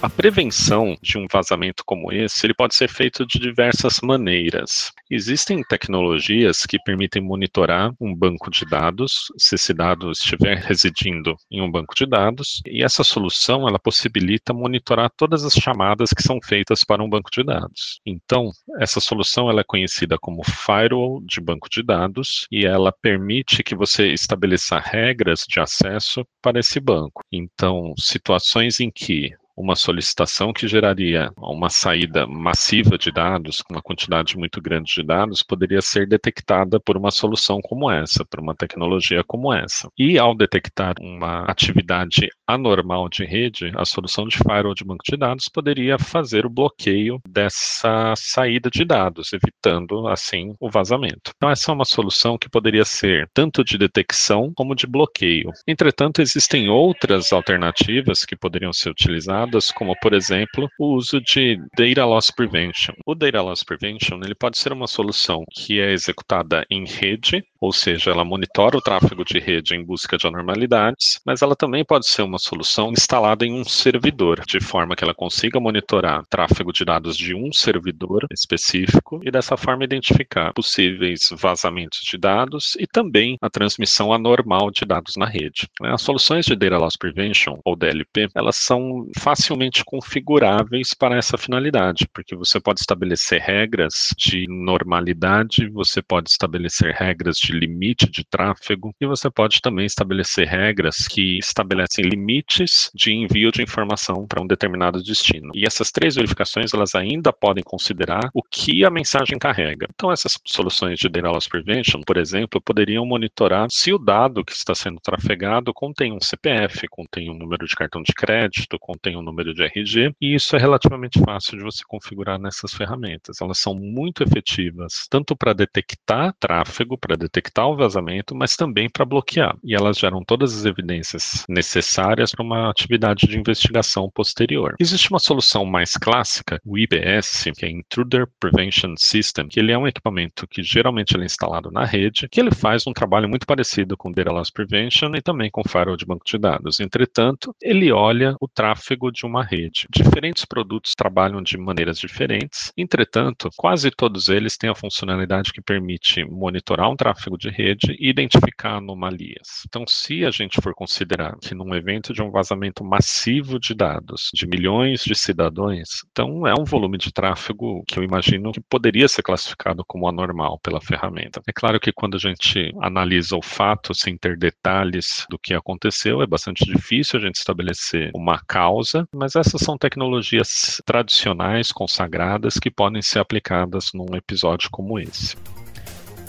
A 0.00 0.08
prevenção 0.08 0.96
de 1.02 1.18
um 1.18 1.26
vazamento 1.28 1.82
como 1.84 2.12
esse, 2.12 2.46
ele 2.46 2.54
pode 2.54 2.76
ser 2.76 2.88
feito 2.88 3.26
de 3.26 3.40
diversas 3.40 3.98
maneiras. 4.00 4.92
Existem 5.10 5.60
tecnologias 5.64 6.64
que 6.64 6.78
permitem 6.78 7.20
monitorar 7.20 7.92
um 8.00 8.14
banco 8.14 8.48
de 8.48 8.64
dados, 8.64 9.24
se 9.36 9.56
esse 9.56 9.74
dado 9.74 10.12
estiver 10.12 10.56
residindo 10.58 11.34
em 11.50 11.60
um 11.60 11.68
banco 11.68 11.96
de 11.96 12.06
dados, 12.06 12.60
e 12.64 12.84
essa 12.84 13.02
solução 13.02 13.66
ela 13.66 13.78
possibilita 13.78 14.54
monitorar 14.54 15.10
todas 15.16 15.44
as 15.44 15.54
chamadas 15.54 16.10
que 16.10 16.22
são 16.22 16.38
feitas 16.44 16.84
para 16.84 17.02
um 17.02 17.10
banco 17.10 17.30
de 17.32 17.42
dados. 17.42 18.00
Então, 18.06 18.52
essa 18.78 19.00
solução 19.00 19.50
ela 19.50 19.62
é 19.62 19.66
conhecida 19.66 20.16
como 20.16 20.44
firewall 20.44 21.20
de 21.26 21.40
banco 21.40 21.68
de 21.68 21.82
dados 21.82 22.46
e 22.52 22.64
ela 22.64 22.92
permite 23.02 23.64
que 23.64 23.74
você 23.74 24.12
estabeleça 24.12 24.78
regras 24.78 25.44
de 25.48 25.58
acesso 25.58 26.24
para 26.40 26.60
esse 26.60 26.78
banco. 26.78 27.20
Então, 27.32 27.94
situações 27.98 28.78
em 28.78 28.92
que 28.92 29.32
uma 29.58 29.74
solicitação 29.74 30.52
que 30.52 30.68
geraria 30.68 31.30
uma 31.36 31.68
saída 31.68 32.26
massiva 32.26 32.96
de 32.96 33.10
dados, 33.10 33.62
uma 33.68 33.82
quantidade 33.82 34.36
muito 34.38 34.60
grande 34.62 34.92
de 34.94 35.02
dados, 35.02 35.42
poderia 35.42 35.82
ser 35.82 36.06
detectada 36.06 36.78
por 36.78 36.96
uma 36.96 37.10
solução 37.10 37.60
como 37.60 37.90
essa, 37.90 38.24
por 38.24 38.40
uma 38.40 38.54
tecnologia 38.54 39.24
como 39.24 39.52
essa. 39.52 39.88
E 39.98 40.16
ao 40.16 40.34
detectar 40.34 40.94
uma 41.00 41.42
atividade 41.42 42.28
anormal 42.46 43.08
de 43.08 43.24
rede, 43.24 43.72
a 43.76 43.84
solução 43.84 44.26
de 44.28 44.38
firewall 44.38 44.74
de 44.74 44.84
banco 44.84 45.02
de 45.04 45.16
dados 45.16 45.48
poderia 45.48 45.98
fazer 45.98 46.46
o 46.46 46.50
bloqueio 46.50 47.20
dessa 47.28 48.14
saída 48.16 48.70
de 48.70 48.84
dados, 48.84 49.32
evitando 49.32 50.06
assim 50.06 50.54
o 50.60 50.70
vazamento. 50.70 51.32
Então 51.36 51.50
essa 51.50 51.72
é 51.72 51.74
uma 51.74 51.84
solução 51.84 52.38
que 52.38 52.48
poderia 52.48 52.84
ser 52.84 53.28
tanto 53.34 53.64
de 53.64 53.76
detecção 53.76 54.52
como 54.54 54.74
de 54.74 54.86
bloqueio. 54.86 55.50
Entretanto, 55.66 56.22
existem 56.22 56.68
outras 56.68 57.32
alternativas 57.32 58.24
que 58.24 58.36
poderiam 58.36 58.72
ser 58.72 58.90
utilizadas 58.90 59.47
como 59.74 59.94
por 60.00 60.12
exemplo 60.14 60.68
o 60.78 60.94
uso 60.94 61.20
de 61.20 61.58
Data 61.76 62.04
Loss 62.04 62.30
Prevention. 62.30 62.94
O 63.06 63.14
Data 63.14 63.42
Loss 63.42 63.64
Prevention 63.64 64.20
ele 64.22 64.34
pode 64.34 64.58
ser 64.58 64.72
uma 64.72 64.86
solução 64.86 65.44
que 65.52 65.80
é 65.80 65.92
executada 65.92 66.64
em 66.70 66.84
rede 66.84 67.44
ou 67.60 67.72
seja, 67.72 68.10
ela 68.10 68.24
monitora 68.24 68.76
o 68.76 68.80
tráfego 68.80 69.24
de 69.24 69.38
rede 69.38 69.74
em 69.74 69.84
busca 69.84 70.16
de 70.16 70.26
anormalidades, 70.26 71.20
mas 71.24 71.42
ela 71.42 71.56
também 71.56 71.84
pode 71.84 72.06
ser 72.06 72.22
uma 72.22 72.38
solução 72.38 72.92
instalada 72.92 73.44
em 73.44 73.52
um 73.52 73.64
servidor, 73.64 74.42
de 74.46 74.60
forma 74.60 74.94
que 74.94 75.02
ela 75.02 75.14
consiga 75.14 75.58
monitorar 75.58 76.24
tráfego 76.28 76.72
de 76.72 76.84
dados 76.84 77.16
de 77.16 77.34
um 77.34 77.52
servidor 77.52 78.26
específico 78.32 79.20
e 79.24 79.30
dessa 79.30 79.56
forma 79.56 79.84
identificar 79.84 80.52
possíveis 80.52 81.28
vazamentos 81.32 82.00
de 82.00 82.16
dados 82.16 82.76
e 82.78 82.86
também 82.86 83.36
a 83.40 83.50
transmissão 83.50 84.12
anormal 84.12 84.70
de 84.70 84.84
dados 84.84 85.16
na 85.16 85.26
rede. 85.26 85.68
As 85.82 86.02
soluções 86.02 86.46
de 86.46 86.54
Data 86.54 86.78
Loss 86.78 86.96
Prevention, 86.96 87.58
ou 87.64 87.76
DLP, 87.76 88.28
elas 88.34 88.56
são 88.56 89.06
facilmente 89.18 89.84
configuráveis 89.84 90.94
para 90.94 91.16
essa 91.16 91.36
finalidade, 91.36 92.08
porque 92.12 92.36
você 92.36 92.60
pode 92.60 92.80
estabelecer 92.80 93.40
regras 93.40 94.14
de 94.16 94.46
normalidade, 94.48 95.68
você 95.70 96.00
pode 96.02 96.30
estabelecer 96.30 96.94
regras 96.94 97.36
de 97.36 97.47
limite 97.52 98.10
de 98.10 98.24
tráfego 98.24 98.94
e 99.00 99.06
você 99.06 99.30
pode 99.30 99.60
também 99.60 99.86
estabelecer 99.86 100.46
regras 100.46 101.06
que 101.08 101.38
estabelecem 101.38 102.04
limites 102.04 102.90
de 102.94 103.12
envio 103.12 103.50
de 103.50 103.62
informação 103.62 104.26
para 104.26 104.42
um 104.42 104.46
determinado 104.46 105.02
destino. 105.02 105.50
E 105.54 105.66
essas 105.66 105.90
três 105.90 106.14
verificações, 106.14 106.72
elas 106.74 106.94
ainda 106.94 107.32
podem 107.32 107.62
considerar 107.62 108.30
o 108.34 108.42
que 108.42 108.84
a 108.84 108.90
mensagem 108.90 109.38
carrega. 109.38 109.86
Então, 109.94 110.12
essas 110.12 110.38
soluções 110.44 110.98
de 110.98 111.08
Data 111.08 111.30
Loss 111.30 111.48
Prevention, 111.48 112.00
por 112.02 112.16
exemplo, 112.16 112.60
poderiam 112.60 113.04
monitorar 113.06 113.68
se 113.70 113.92
o 113.92 113.98
dado 113.98 114.44
que 114.44 114.52
está 114.52 114.74
sendo 114.74 115.00
trafegado 115.00 115.72
contém 115.72 116.12
um 116.12 116.20
CPF, 116.20 116.86
contém 116.88 117.30
um 117.30 117.34
número 117.34 117.66
de 117.66 117.74
cartão 117.74 118.02
de 118.02 118.12
crédito, 118.12 118.78
contém 118.78 119.16
um 119.16 119.22
número 119.22 119.54
de 119.54 119.62
RG, 119.62 120.14
e 120.20 120.34
isso 120.34 120.56
é 120.56 120.58
relativamente 120.58 121.20
fácil 121.20 121.58
de 121.58 121.64
você 121.64 121.82
configurar 121.86 122.38
nessas 122.38 122.72
ferramentas. 122.72 123.40
Elas 123.40 123.58
são 123.58 123.74
muito 123.74 124.22
efetivas, 124.22 125.06
tanto 125.10 125.36
para 125.36 125.52
detectar 125.52 126.34
tráfego, 126.38 126.98
para 126.98 127.16
detectar 127.16 127.37
o 127.66 127.76
vazamento, 127.76 128.34
mas 128.34 128.56
também 128.56 128.88
para 128.88 129.04
bloquear. 129.04 129.56
E 129.64 129.74
elas 129.74 129.98
geram 129.98 130.22
todas 130.24 130.56
as 130.56 130.64
evidências 130.64 131.44
necessárias 131.48 132.32
para 132.32 132.44
uma 132.44 132.70
atividade 132.70 133.26
de 133.26 133.38
investigação 133.38 134.10
posterior. 134.10 134.74
Existe 134.78 135.10
uma 135.10 135.18
solução 135.18 135.64
mais 135.64 135.92
clássica, 135.92 136.60
o 136.64 136.78
IPS, 136.78 137.44
que 137.56 137.66
é 137.66 137.70
Intruder 137.70 138.26
Prevention 138.40 138.94
System, 138.96 139.48
que 139.48 139.60
ele 139.60 139.72
é 139.72 139.78
um 139.78 139.86
equipamento 139.86 140.46
que 140.46 140.62
geralmente 140.62 141.16
é 141.16 141.24
instalado 141.24 141.70
na 141.70 141.84
rede, 141.84 142.28
que 142.28 142.40
ele 142.40 142.50
faz 142.50 142.86
um 142.86 142.92
trabalho 142.92 143.28
muito 143.28 143.46
parecido 143.46 143.96
com 143.96 144.12
Data 144.12 144.30
Loss 144.30 144.50
Prevention 144.50 145.14
e 145.14 145.22
também 145.22 145.50
com 145.50 145.62
Firewall 145.62 145.96
de 145.96 146.06
banco 146.06 146.24
de 146.24 146.38
dados. 146.38 146.80
Entretanto, 146.80 147.54
ele 147.62 147.92
olha 147.92 148.36
o 148.40 148.48
tráfego 148.48 149.10
de 149.10 149.26
uma 149.26 149.44
rede. 149.44 149.86
Diferentes 149.90 150.44
produtos 150.44 150.94
trabalham 150.94 151.42
de 151.42 151.56
maneiras 151.58 151.98
diferentes, 151.98 152.72
entretanto, 152.76 153.50
quase 153.56 153.90
todos 153.90 154.28
eles 154.28 154.56
têm 154.56 154.70
a 154.70 154.74
funcionalidade 154.74 155.52
que 155.52 155.60
permite 155.60 156.24
monitorar 156.24 156.90
um 156.90 156.96
tráfego 156.96 157.27
de 157.36 157.50
rede 157.50 157.96
e 157.98 158.08
identificar 158.08 158.76
anomalias. 158.76 159.64
Então, 159.66 159.84
se 159.86 160.24
a 160.24 160.30
gente 160.30 160.60
for 160.60 160.74
considerar 160.74 161.36
que 161.40 161.54
num 161.54 161.74
evento 161.74 162.12
de 162.12 162.22
um 162.22 162.30
vazamento 162.30 162.84
massivo 162.84 163.58
de 163.58 163.74
dados 163.74 164.30
de 164.32 164.46
milhões 164.46 165.02
de 165.02 165.14
cidadãos, 165.14 166.04
então 166.10 166.46
é 166.46 166.54
um 166.54 166.64
volume 166.64 166.96
de 166.96 167.12
tráfego 167.12 167.82
que 167.86 167.98
eu 167.98 168.02
imagino 168.02 168.52
que 168.52 168.60
poderia 168.60 169.08
ser 169.08 169.22
classificado 169.22 169.84
como 169.86 170.08
anormal 170.08 170.58
pela 170.60 170.80
ferramenta. 170.80 171.42
É 171.46 171.52
claro 171.52 171.80
que 171.80 171.92
quando 171.92 172.16
a 172.16 172.18
gente 172.18 172.72
analisa 172.80 173.36
o 173.36 173.42
fato 173.42 173.94
sem 173.94 174.16
ter 174.16 174.36
detalhes 174.36 175.26
do 175.28 175.38
que 175.38 175.52
aconteceu, 175.52 176.22
é 176.22 176.26
bastante 176.26 176.64
difícil 176.64 177.18
a 177.18 177.22
gente 177.22 177.36
estabelecer 177.36 178.10
uma 178.14 178.40
causa, 178.46 179.06
mas 179.12 179.34
essas 179.34 179.60
são 179.60 179.76
tecnologias 179.76 180.80
tradicionais, 180.86 181.72
consagradas, 181.72 182.58
que 182.58 182.70
podem 182.70 183.02
ser 183.02 183.18
aplicadas 183.18 183.90
num 183.92 184.14
episódio 184.14 184.68
como 184.70 184.98
esse. 184.98 185.36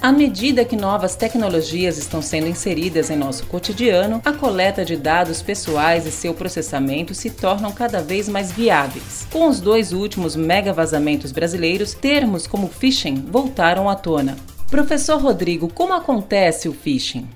À 0.01 0.13
medida 0.13 0.63
que 0.63 0.77
novas 0.77 1.17
tecnologias 1.17 1.97
estão 1.97 2.21
sendo 2.21 2.47
inseridas 2.47 3.09
em 3.09 3.17
nosso 3.17 3.45
cotidiano, 3.47 4.21
a 4.23 4.31
coleta 4.31 4.85
de 4.85 4.95
dados 4.95 5.41
pessoais 5.41 6.05
e 6.05 6.11
seu 6.11 6.33
processamento 6.33 7.13
se 7.13 7.29
tornam 7.29 7.73
cada 7.73 8.01
vez 8.01 8.29
mais 8.29 8.49
viáveis. 8.49 9.27
Com 9.29 9.49
os 9.49 9.59
dois 9.59 9.91
últimos 9.91 10.37
mega 10.37 10.71
vazamentos 10.71 11.33
brasileiros, 11.33 11.93
termos 11.93 12.47
como 12.47 12.69
phishing 12.69 13.25
voltaram 13.29 13.89
à 13.89 13.95
tona. 13.95 14.37
Professor 14.71 15.21
Rodrigo, 15.21 15.67
como 15.67 15.93
acontece 15.93 16.69
o 16.69 16.73
phishing? 16.73 17.27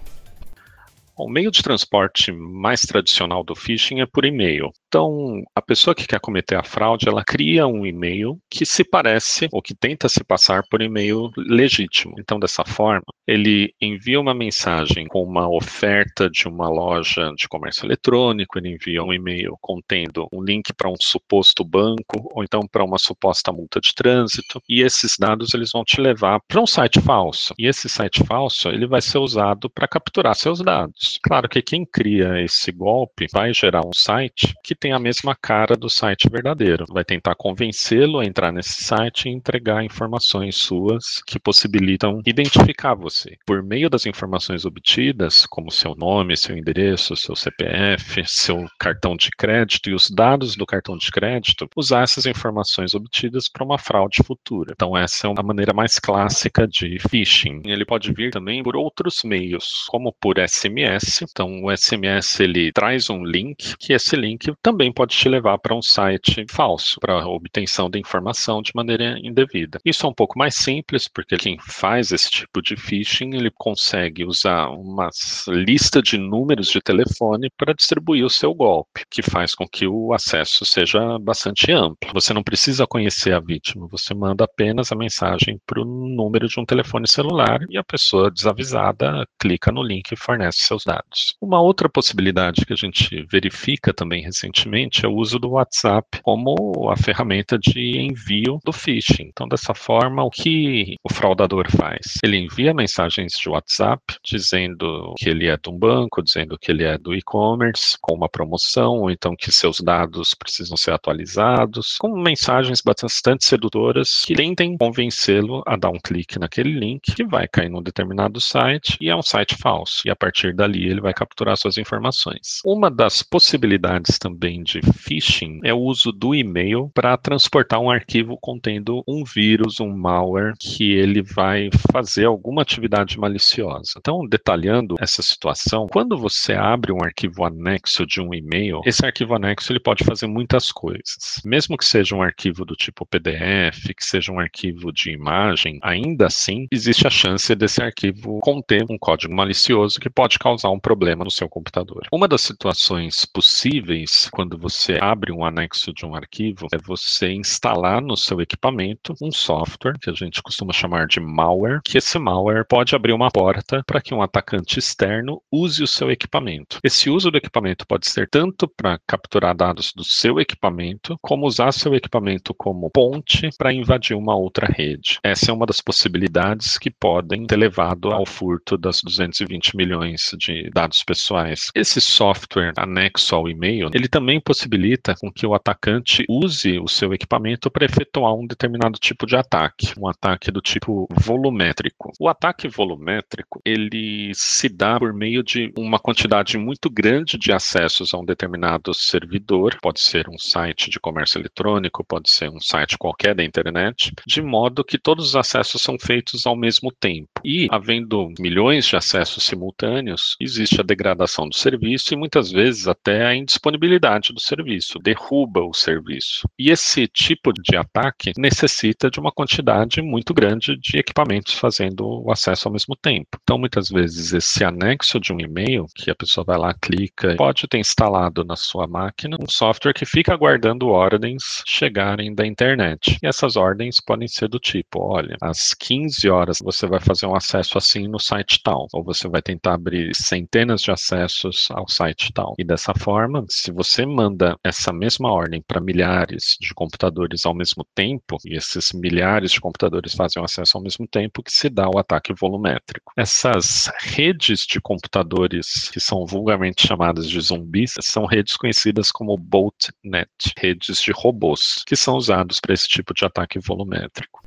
O 1.15 1.29
meio 1.29 1.51
de 1.51 1.61
transporte 1.61 2.31
mais 2.31 2.81
tradicional 2.81 3.43
do 3.43 3.55
phishing 3.55 4.01
é 4.01 4.05
por 4.05 4.25
e-mail. 4.25 4.71
Então, 4.87 5.41
a 5.55 5.61
pessoa 5.61 5.93
que 5.93 6.07
quer 6.07 6.19
cometer 6.19 6.55
a 6.55 6.63
fraude, 6.63 7.07
ela 7.07 7.23
cria 7.23 7.67
um 7.67 7.85
e-mail 7.85 8.39
que 8.49 8.65
se 8.65 8.83
parece 8.83 9.47
ou 9.51 9.61
que 9.61 9.75
tenta 9.75 10.09
se 10.09 10.23
passar 10.23 10.63
por 10.69 10.81
e-mail 10.81 11.31
legítimo. 11.37 12.15
Então, 12.19 12.39
dessa 12.39 12.63
forma, 12.65 13.03
ele 13.27 13.73
envia 13.81 14.19
uma 14.19 14.33
mensagem 14.33 15.07
com 15.07 15.23
uma 15.23 15.49
oferta 15.49 16.29
de 16.29 16.47
uma 16.47 16.67
loja 16.69 17.31
de 17.35 17.47
comércio 17.47 17.85
eletrônico, 17.85 18.57
ele 18.57 18.73
envia 18.73 19.03
um 19.03 19.13
e-mail 19.13 19.57
contendo 19.61 20.27
um 20.31 20.43
link 20.43 20.73
para 20.73 20.89
um 20.89 20.95
suposto 20.99 21.63
banco 21.63 22.29
ou 22.33 22.43
então 22.43 22.61
para 22.71 22.83
uma 22.83 22.97
suposta 22.97 23.51
multa 23.51 23.79
de 23.79 23.93
trânsito, 23.95 24.61
e 24.67 24.81
esses 24.81 25.15
dados 25.17 25.53
eles 25.53 25.71
vão 25.71 25.83
te 25.83 26.01
levar 26.01 26.39
para 26.47 26.61
um 26.61 26.67
site 26.67 26.99
falso. 27.01 27.53
E 27.57 27.67
esse 27.67 27.87
site 27.87 28.23
falso, 28.25 28.69
ele 28.69 28.85
vai 28.85 29.01
ser 29.01 29.19
usado 29.19 29.69
para 29.69 29.87
capturar 29.87 30.35
seus 30.35 30.59
dados. 30.59 31.02
Claro 31.21 31.49
que 31.49 31.61
quem 31.61 31.85
cria 31.85 32.41
esse 32.41 32.71
golpe 32.71 33.27
vai 33.31 33.53
gerar 33.53 33.81
um 33.85 33.93
site 33.93 34.53
que 34.63 34.75
tem 34.75 34.93
a 34.93 34.99
mesma 34.99 35.35
cara 35.35 35.75
do 35.75 35.89
site 35.89 36.29
verdadeiro. 36.29 36.85
Vai 36.89 37.03
tentar 37.03 37.35
convencê-lo 37.35 38.19
a 38.19 38.25
entrar 38.25 38.51
nesse 38.51 38.83
site 38.83 39.27
e 39.27 39.31
entregar 39.31 39.83
informações 39.83 40.55
suas 40.55 41.21
que 41.25 41.39
possibilitam 41.39 42.21
identificar 42.25 42.93
você. 42.93 43.37
Por 43.45 43.63
meio 43.63 43.89
das 43.89 44.05
informações 44.05 44.65
obtidas, 44.65 45.45
como 45.45 45.71
seu 45.71 45.95
nome, 45.95 46.37
seu 46.37 46.57
endereço, 46.57 47.15
seu 47.15 47.35
CPF, 47.35 48.23
seu 48.25 48.65
cartão 48.79 49.15
de 49.15 49.29
crédito 49.31 49.89
e 49.89 49.93
os 49.93 50.09
dados 50.09 50.55
do 50.55 50.65
cartão 50.65 50.97
de 50.97 51.11
crédito, 51.11 51.67
usar 51.75 52.03
essas 52.03 52.25
informações 52.25 52.93
obtidas 52.93 53.47
para 53.47 53.63
uma 53.63 53.77
fraude 53.77 54.23
futura. 54.23 54.73
Então, 54.73 54.97
essa 54.97 55.27
é 55.27 55.33
a 55.35 55.43
maneira 55.43 55.73
mais 55.73 55.99
clássica 55.99 56.67
de 56.67 56.97
phishing. 57.09 57.61
Ele 57.65 57.85
pode 57.85 58.11
vir 58.13 58.31
também 58.31 58.63
por 58.63 58.75
outros 58.75 59.23
meios, 59.23 59.85
como 59.89 60.13
por 60.13 60.37
SMS. 60.39 60.92
Então, 61.29 61.63
o 61.63 61.75
SMS 61.75 62.39
ele 62.39 62.71
traz 62.71 63.09
um 63.09 63.23
link, 63.23 63.75
que 63.77 63.93
esse 63.93 64.15
link 64.15 64.53
também 64.61 64.91
pode 64.91 65.15
te 65.15 65.27
levar 65.29 65.57
para 65.57 65.75
um 65.75 65.81
site 65.81 66.45
falso, 66.49 66.99
para 66.99 67.25
obtenção 67.27 67.89
de 67.89 67.99
informação 67.99 68.61
de 68.61 68.71
maneira 68.75 69.17
indevida. 69.21 69.79
Isso 69.85 70.05
é 70.05 70.09
um 70.09 70.13
pouco 70.13 70.37
mais 70.37 70.55
simples, 70.55 71.07
porque 71.07 71.37
quem 71.37 71.57
faz 71.59 72.11
esse 72.11 72.29
tipo 72.29 72.61
de 72.61 72.75
phishing, 72.75 73.35
ele 73.35 73.51
consegue 73.51 74.25
usar 74.25 74.69
uma 74.69 75.09
lista 75.47 76.01
de 76.01 76.17
números 76.17 76.69
de 76.69 76.81
telefone 76.81 77.49
para 77.57 77.73
distribuir 77.73 78.25
o 78.25 78.29
seu 78.29 78.53
golpe, 78.53 79.03
que 79.09 79.21
faz 79.21 79.55
com 79.55 79.67
que 79.67 79.87
o 79.87 80.13
acesso 80.13 80.65
seja 80.65 81.17
bastante 81.19 81.71
amplo. 81.71 82.11
Você 82.13 82.33
não 82.33 82.43
precisa 82.43 82.87
conhecer 82.87 83.33
a 83.33 83.39
vítima, 83.39 83.87
você 83.89 84.13
manda 84.13 84.43
apenas 84.43 84.91
a 84.91 84.95
mensagem 84.95 85.59
para 85.65 85.81
o 85.81 85.85
número 85.85 86.47
de 86.47 86.59
um 86.59 86.65
telefone 86.65 87.07
celular 87.07 87.59
e 87.69 87.77
a 87.77 87.83
pessoa 87.83 88.31
desavisada 88.31 89.25
clica 89.39 89.71
no 89.71 89.83
link 89.83 90.11
e 90.11 90.15
fornece 90.15 90.63
seus 90.83 90.85
dados. 90.85 91.35
Uma 91.41 91.61
outra 91.61 91.89
possibilidade 91.89 92.65
que 92.65 92.73
a 92.73 92.75
gente 92.75 93.25
verifica 93.31 93.93
também 93.93 94.21
recentemente 94.23 95.05
é 95.05 95.09
o 95.09 95.15
uso 95.15 95.39
do 95.39 95.51
WhatsApp 95.51 96.21
como 96.21 96.89
a 96.89 96.97
ferramenta 96.97 97.57
de 97.57 97.97
envio 97.99 98.59
do 98.63 98.73
phishing. 98.73 99.29
Então, 99.29 99.47
dessa 99.47 99.73
forma, 99.73 100.23
o 100.23 100.29
que 100.29 100.95
o 101.03 101.11
fraudador 101.11 101.69
faz? 101.71 102.17
Ele 102.23 102.37
envia 102.37 102.73
mensagens 102.73 103.33
de 103.33 103.49
WhatsApp 103.49 104.01
dizendo 104.23 105.13
que 105.17 105.29
ele 105.29 105.47
é 105.47 105.57
de 105.57 105.69
um 105.69 105.77
banco, 105.77 106.21
dizendo 106.21 106.57
que 106.59 106.71
ele 106.71 106.83
é 106.83 106.97
do 106.97 107.15
e-commerce, 107.15 107.97
com 108.01 108.15
uma 108.15 108.29
promoção, 108.29 108.99
ou 108.99 109.09
então 109.09 109.35
que 109.35 109.51
seus 109.51 109.79
dados 109.79 110.33
precisam 110.33 110.77
ser 110.77 110.91
atualizados, 110.91 111.97
com 111.97 112.09
mensagens 112.21 112.81
bastante 112.81 113.45
sedutoras 113.45 114.23
que 114.25 114.35
tentem 114.35 114.77
convencê-lo 114.77 115.63
a 115.65 115.75
dar 115.75 115.89
um 115.89 115.99
clique 115.99 116.39
naquele 116.39 116.71
link 116.71 117.13
que 117.13 117.23
vai 117.23 117.47
cair 117.47 117.69
num 117.69 117.81
determinado 117.81 118.39
site 118.39 118.97
e 118.99 119.09
é 119.09 119.15
um 119.15 119.21
site 119.21 119.55
falso. 119.55 120.01
E 120.05 120.09
a 120.09 120.15
partir 120.15 120.53
dali 120.53 120.72
ele 120.77 121.01
vai 121.01 121.13
capturar 121.13 121.57
suas 121.57 121.77
informações. 121.77 122.61
Uma 122.65 122.89
das 122.89 123.21
possibilidades 123.21 124.17
também 124.17 124.63
de 124.63 124.81
phishing 124.81 125.59
é 125.63 125.73
o 125.73 125.79
uso 125.79 126.11
do 126.11 126.33
e-mail 126.33 126.89
para 126.93 127.17
transportar 127.17 127.79
um 127.79 127.89
arquivo 127.89 128.37
contendo 128.39 129.03
um 129.07 129.23
vírus, 129.23 129.79
um 129.79 129.91
malware, 129.95 130.53
que 130.59 130.93
ele 130.93 131.21
vai 131.21 131.69
fazer 131.91 132.25
alguma 132.25 132.61
atividade 132.61 133.19
maliciosa. 133.19 133.93
Então, 133.97 134.27
detalhando 134.27 134.95
essa 134.99 135.21
situação, 135.21 135.87
quando 135.87 136.17
você 136.17 136.53
abre 136.53 136.91
um 136.91 137.03
arquivo 137.03 137.43
anexo 137.43 138.05
de 138.05 138.21
um 138.21 138.33
e-mail, 138.33 138.81
esse 138.85 139.05
arquivo 139.05 139.35
anexo 139.35 139.71
ele 139.71 139.79
pode 139.79 140.03
fazer 140.03 140.27
muitas 140.27 140.71
coisas. 140.71 141.41
Mesmo 141.45 141.77
que 141.77 141.85
seja 141.85 142.15
um 142.15 142.21
arquivo 142.21 142.65
do 142.65 142.75
tipo 142.75 143.05
PDF, 143.05 143.93
que 143.95 144.03
seja 144.03 144.31
um 144.31 144.39
arquivo 144.39 144.91
de 144.91 145.11
imagem, 145.11 145.79
ainda 145.81 146.27
assim 146.27 146.67
existe 146.71 147.05
a 147.07 147.09
chance 147.09 147.53
desse 147.55 147.81
arquivo 147.81 148.39
conter 148.41 148.85
um 148.89 148.97
código 148.97 149.33
malicioso 149.33 149.99
que 149.99 150.09
pode 150.09 150.39
causar 150.39 150.62
causar 150.63 150.69
um 150.69 150.79
problema 150.79 151.25
no 151.25 151.31
seu 151.31 151.49
computador. 151.49 152.07
Uma 152.11 152.27
das 152.27 152.41
situações 152.41 153.25
possíveis 153.25 154.29
quando 154.31 154.57
você 154.57 154.97
abre 155.01 155.31
um 155.31 155.43
anexo 155.43 155.93
de 155.93 156.05
um 156.05 156.15
arquivo 156.15 156.67
é 156.71 156.77
você 156.77 157.31
instalar 157.33 158.01
no 158.01 158.15
seu 158.15 158.39
equipamento 158.39 159.13
um 159.21 159.31
software 159.31 159.97
que 159.99 160.09
a 160.09 160.13
gente 160.13 160.41
costuma 160.41 160.71
chamar 160.71 161.07
de 161.07 161.19
malware, 161.19 161.81
que 161.83 161.97
esse 161.97 162.17
malware 162.17 162.65
pode 162.67 162.95
abrir 162.95 163.13
uma 163.13 163.29
porta 163.29 163.83
para 163.85 164.01
que 164.01 164.13
um 164.13 164.21
atacante 164.21 164.79
externo 164.79 165.41
use 165.51 165.83
o 165.83 165.87
seu 165.87 166.09
equipamento. 166.09 166.79
Esse 166.83 167.09
uso 167.09 167.29
do 167.29 167.37
equipamento 167.37 167.85
pode 167.85 168.09
ser 168.09 168.29
tanto 168.29 168.67
para 168.67 168.99
capturar 169.07 169.55
dados 169.55 169.91
do 169.93 170.03
seu 170.03 170.39
equipamento, 170.39 171.17
como 171.21 171.45
usar 171.45 171.71
seu 171.71 171.93
equipamento 171.93 172.53
como 172.53 172.89
ponte 172.89 173.49
para 173.57 173.73
invadir 173.73 174.15
uma 174.15 174.35
outra 174.35 174.67
rede. 174.67 175.19
Essa 175.23 175.51
é 175.51 175.53
uma 175.53 175.65
das 175.65 175.81
possibilidades 175.81 176.77
que 176.77 176.89
podem 176.89 177.45
ter 177.45 177.57
levado 177.57 178.11
ao 178.11 178.25
furto 178.25 178.77
das 178.77 179.01
220 179.01 179.75
milhões 179.75 180.31
de 180.37 180.52
dados 180.73 181.03
pessoais. 181.03 181.69
Esse 181.75 181.99
software 182.01 182.73
anexo 182.77 183.35
ao 183.35 183.49
e-mail, 183.49 183.89
ele 183.93 184.07
também 184.07 184.39
possibilita 184.39 185.15
com 185.19 185.31
que 185.31 185.45
o 185.45 185.53
atacante 185.53 186.25
use 186.29 186.79
o 186.79 186.87
seu 186.87 187.13
equipamento 187.13 187.69
para 187.69 187.85
efetuar 187.85 188.33
um 188.33 188.45
determinado 188.45 188.99
tipo 188.99 189.25
de 189.25 189.35
ataque, 189.35 189.93
um 189.97 190.07
ataque 190.07 190.51
do 190.51 190.61
tipo 190.61 191.07
volumétrico. 191.11 192.11
O 192.19 192.27
ataque 192.27 192.67
volumétrico, 192.67 193.61
ele 193.65 194.31
se 194.33 194.69
dá 194.69 194.99
por 194.99 195.13
meio 195.13 195.43
de 195.43 195.71
uma 195.77 195.99
quantidade 195.99 196.57
muito 196.57 196.89
grande 196.89 197.37
de 197.37 197.51
acessos 197.51 198.13
a 198.13 198.17
um 198.17 198.25
determinado 198.25 198.93
servidor, 198.93 199.77
pode 199.81 200.01
ser 200.01 200.27
um 200.29 200.37
site 200.37 200.89
de 200.89 200.99
comércio 200.99 201.39
eletrônico, 201.39 202.05
pode 202.05 202.29
ser 202.29 202.49
um 202.49 202.59
site 202.59 202.97
qualquer 202.97 203.35
da 203.35 203.43
internet, 203.43 204.11
de 204.27 204.41
modo 204.41 204.83
que 204.83 204.97
todos 204.97 205.29
os 205.29 205.35
acessos 205.35 205.81
são 205.81 205.97
feitos 205.99 206.45
ao 206.45 206.55
mesmo 206.55 206.91
tempo. 206.91 207.32
E, 207.43 207.67
havendo 207.71 208.31
milhões 208.39 208.85
de 208.85 208.95
acessos 208.95 209.43
simultâneos, 209.43 210.35
existe 210.39 210.79
a 210.79 210.83
degradação 210.83 211.47
do 211.47 211.55
serviço 211.55 212.13
e 212.13 212.17
muitas 212.17 212.51
vezes 212.51 212.87
até 212.87 213.25
a 213.25 213.35
indisponibilidade 213.35 214.33
do 214.33 214.39
serviço, 214.39 214.99
derruba 214.99 215.61
o 215.61 215.73
serviço. 215.73 216.47
E 216.57 216.71
esse 216.71 217.07
tipo 217.07 217.51
de 217.53 217.75
ataque 217.75 218.31
necessita 218.37 219.09
de 219.09 219.19
uma 219.19 219.31
quantidade 219.31 220.01
muito 220.01 220.33
grande 220.33 220.77
de 220.77 220.97
equipamentos 220.97 221.53
fazendo 221.53 222.23
o 222.23 222.31
acesso 222.31 222.67
ao 222.67 222.71
mesmo 222.71 222.95
tempo. 222.95 223.37
Então, 223.41 223.57
muitas 223.57 223.89
vezes, 223.89 224.33
esse 224.33 224.63
anexo 224.63 225.19
de 225.19 225.33
um 225.33 225.39
e-mail, 225.39 225.85
que 225.95 226.09
a 226.09 226.15
pessoa 226.15 226.45
vai 226.45 226.57
lá, 226.57 226.73
clica, 226.73 227.35
pode 227.35 227.67
ter 227.67 227.77
instalado 227.77 228.43
na 228.43 228.55
sua 228.55 228.87
máquina 228.87 229.37
um 229.39 229.49
software 229.49 229.93
que 229.93 230.05
fica 230.05 230.33
aguardando 230.33 230.87
ordens 230.87 231.63
chegarem 231.65 232.33
da 232.33 232.45
internet. 232.45 233.17
E 233.21 233.27
essas 233.27 233.55
ordens 233.55 233.99
podem 233.99 234.27
ser 234.27 234.47
do 234.47 234.59
tipo: 234.59 234.99
olha, 234.99 235.37
às 235.41 235.73
15 235.73 236.29
horas 236.29 236.59
você 236.61 236.87
vai 236.87 236.99
fazer 236.99 237.25
um 237.25 237.32
acesso 237.35 237.77
assim 237.77 238.07
no 238.07 238.19
site 238.19 238.59
tal, 238.63 238.87
ou 238.93 239.03
você 239.03 239.27
vai 239.27 239.41
tentar 239.41 239.73
abrir 239.75 240.15
centenas 240.15 240.81
de 240.81 240.91
acessos 240.91 241.67
ao 241.71 241.87
site 241.87 242.31
tal. 242.33 242.53
E 242.57 242.63
dessa 242.63 242.93
forma, 242.93 243.45
se 243.49 243.71
você 243.71 244.05
manda 244.05 244.57
essa 244.63 244.91
mesma 244.93 245.31
ordem 245.31 245.61
para 245.61 245.81
milhares 245.81 246.57
de 246.59 246.73
computadores 246.73 247.45
ao 247.45 247.53
mesmo 247.53 247.85
tempo, 247.95 248.37
e 248.45 248.55
esses 248.55 248.91
milhares 248.93 249.51
de 249.51 249.61
computadores 249.61 250.13
fazem 250.13 250.41
o 250.41 250.45
acesso 250.45 250.77
ao 250.77 250.83
mesmo 250.83 251.07
tempo, 251.07 251.43
que 251.43 251.51
se 251.51 251.69
dá 251.69 251.89
o 251.89 251.97
ataque 251.97 252.33
volumétrico. 252.33 253.13
Essas 253.17 253.89
redes 253.99 254.65
de 254.67 254.79
computadores, 254.81 255.89
que 255.89 255.99
são 255.99 256.25
vulgarmente 256.25 256.87
chamadas 256.87 257.29
de 257.29 257.39
zumbis, 257.39 257.93
são 258.01 258.25
redes 258.25 258.55
conhecidas 258.57 259.11
como 259.11 259.37
botnet, 259.37 260.29
redes 260.57 261.01
de 261.01 261.11
robôs, 261.11 261.83
que 261.85 261.95
são 261.95 262.15
usados 262.15 262.59
para 262.59 262.73
esse 262.73 262.87
tipo 262.87 263.13
de 263.13 263.25
ataque 263.25 263.59
volumétrico. 263.59 264.42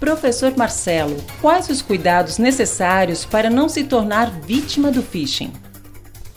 Professor 0.00 0.56
Marcelo, 0.56 1.22
quais 1.42 1.68
os 1.68 1.82
cuidados 1.82 2.38
necessários 2.38 3.26
para 3.26 3.50
não 3.50 3.68
se 3.68 3.84
tornar 3.84 4.30
vítima 4.40 4.90
do 4.90 5.02
phishing? 5.02 5.52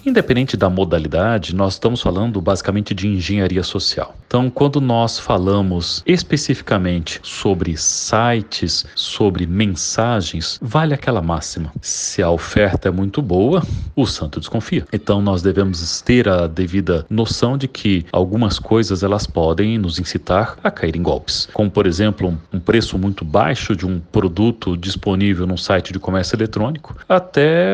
Independente 0.06 0.58
da 0.58 0.70
modalidade, 0.70 1.56
nós 1.56 1.74
estamos 1.74 2.02
falando 2.02 2.42
basicamente 2.42 2.94
de 2.94 3.08
engenharia 3.08 3.64
social. 3.64 4.14
Então, 4.28 4.50
quando 4.50 4.82
nós 4.82 5.18
falamos 5.18 6.04
especificamente 6.06 7.22
sobre 7.24 7.78
sites, 7.78 8.86
sobre 8.96 9.48
mensagens, 9.48 10.60
vale 10.62 10.94
aquela 10.94 11.22
máxima: 11.22 11.72
se 11.82 12.22
a 12.22 12.30
oferta 12.30 12.90
é 12.90 12.92
muito 12.92 13.22
boa, 13.22 13.64
o 13.96 14.06
santo 14.06 14.42
desconfia. 14.42 14.86
Então, 14.92 15.22
nós 15.22 15.42
devemos 15.42 16.02
ter 16.02 16.28
a 16.28 16.48
devida 16.48 17.06
noção 17.10 17.58
de 17.58 17.70
que 17.70 18.06
algumas 18.12 18.60
coisas 18.60 19.04
elas 19.04 19.26
podem 19.26 19.78
nos 19.78 20.00
incitar 20.00 20.58
a 20.62 20.70
cair 20.70 20.98
em 20.98 21.02
golpes, 21.02 21.48
como 21.54 21.72
por 21.72 21.88
exemplo 21.88 22.38
um 22.52 22.60
preço 22.60 22.98
muito 22.98 23.24
baixo 23.24 23.74
de 23.74 23.86
um 23.86 24.02
produto 24.12 24.76
disponível 24.76 25.48
num 25.48 25.56
site 25.56 25.94
de 25.94 26.00
comércio 26.00 26.36
eletrônico, 26.36 26.98
até 27.08 27.74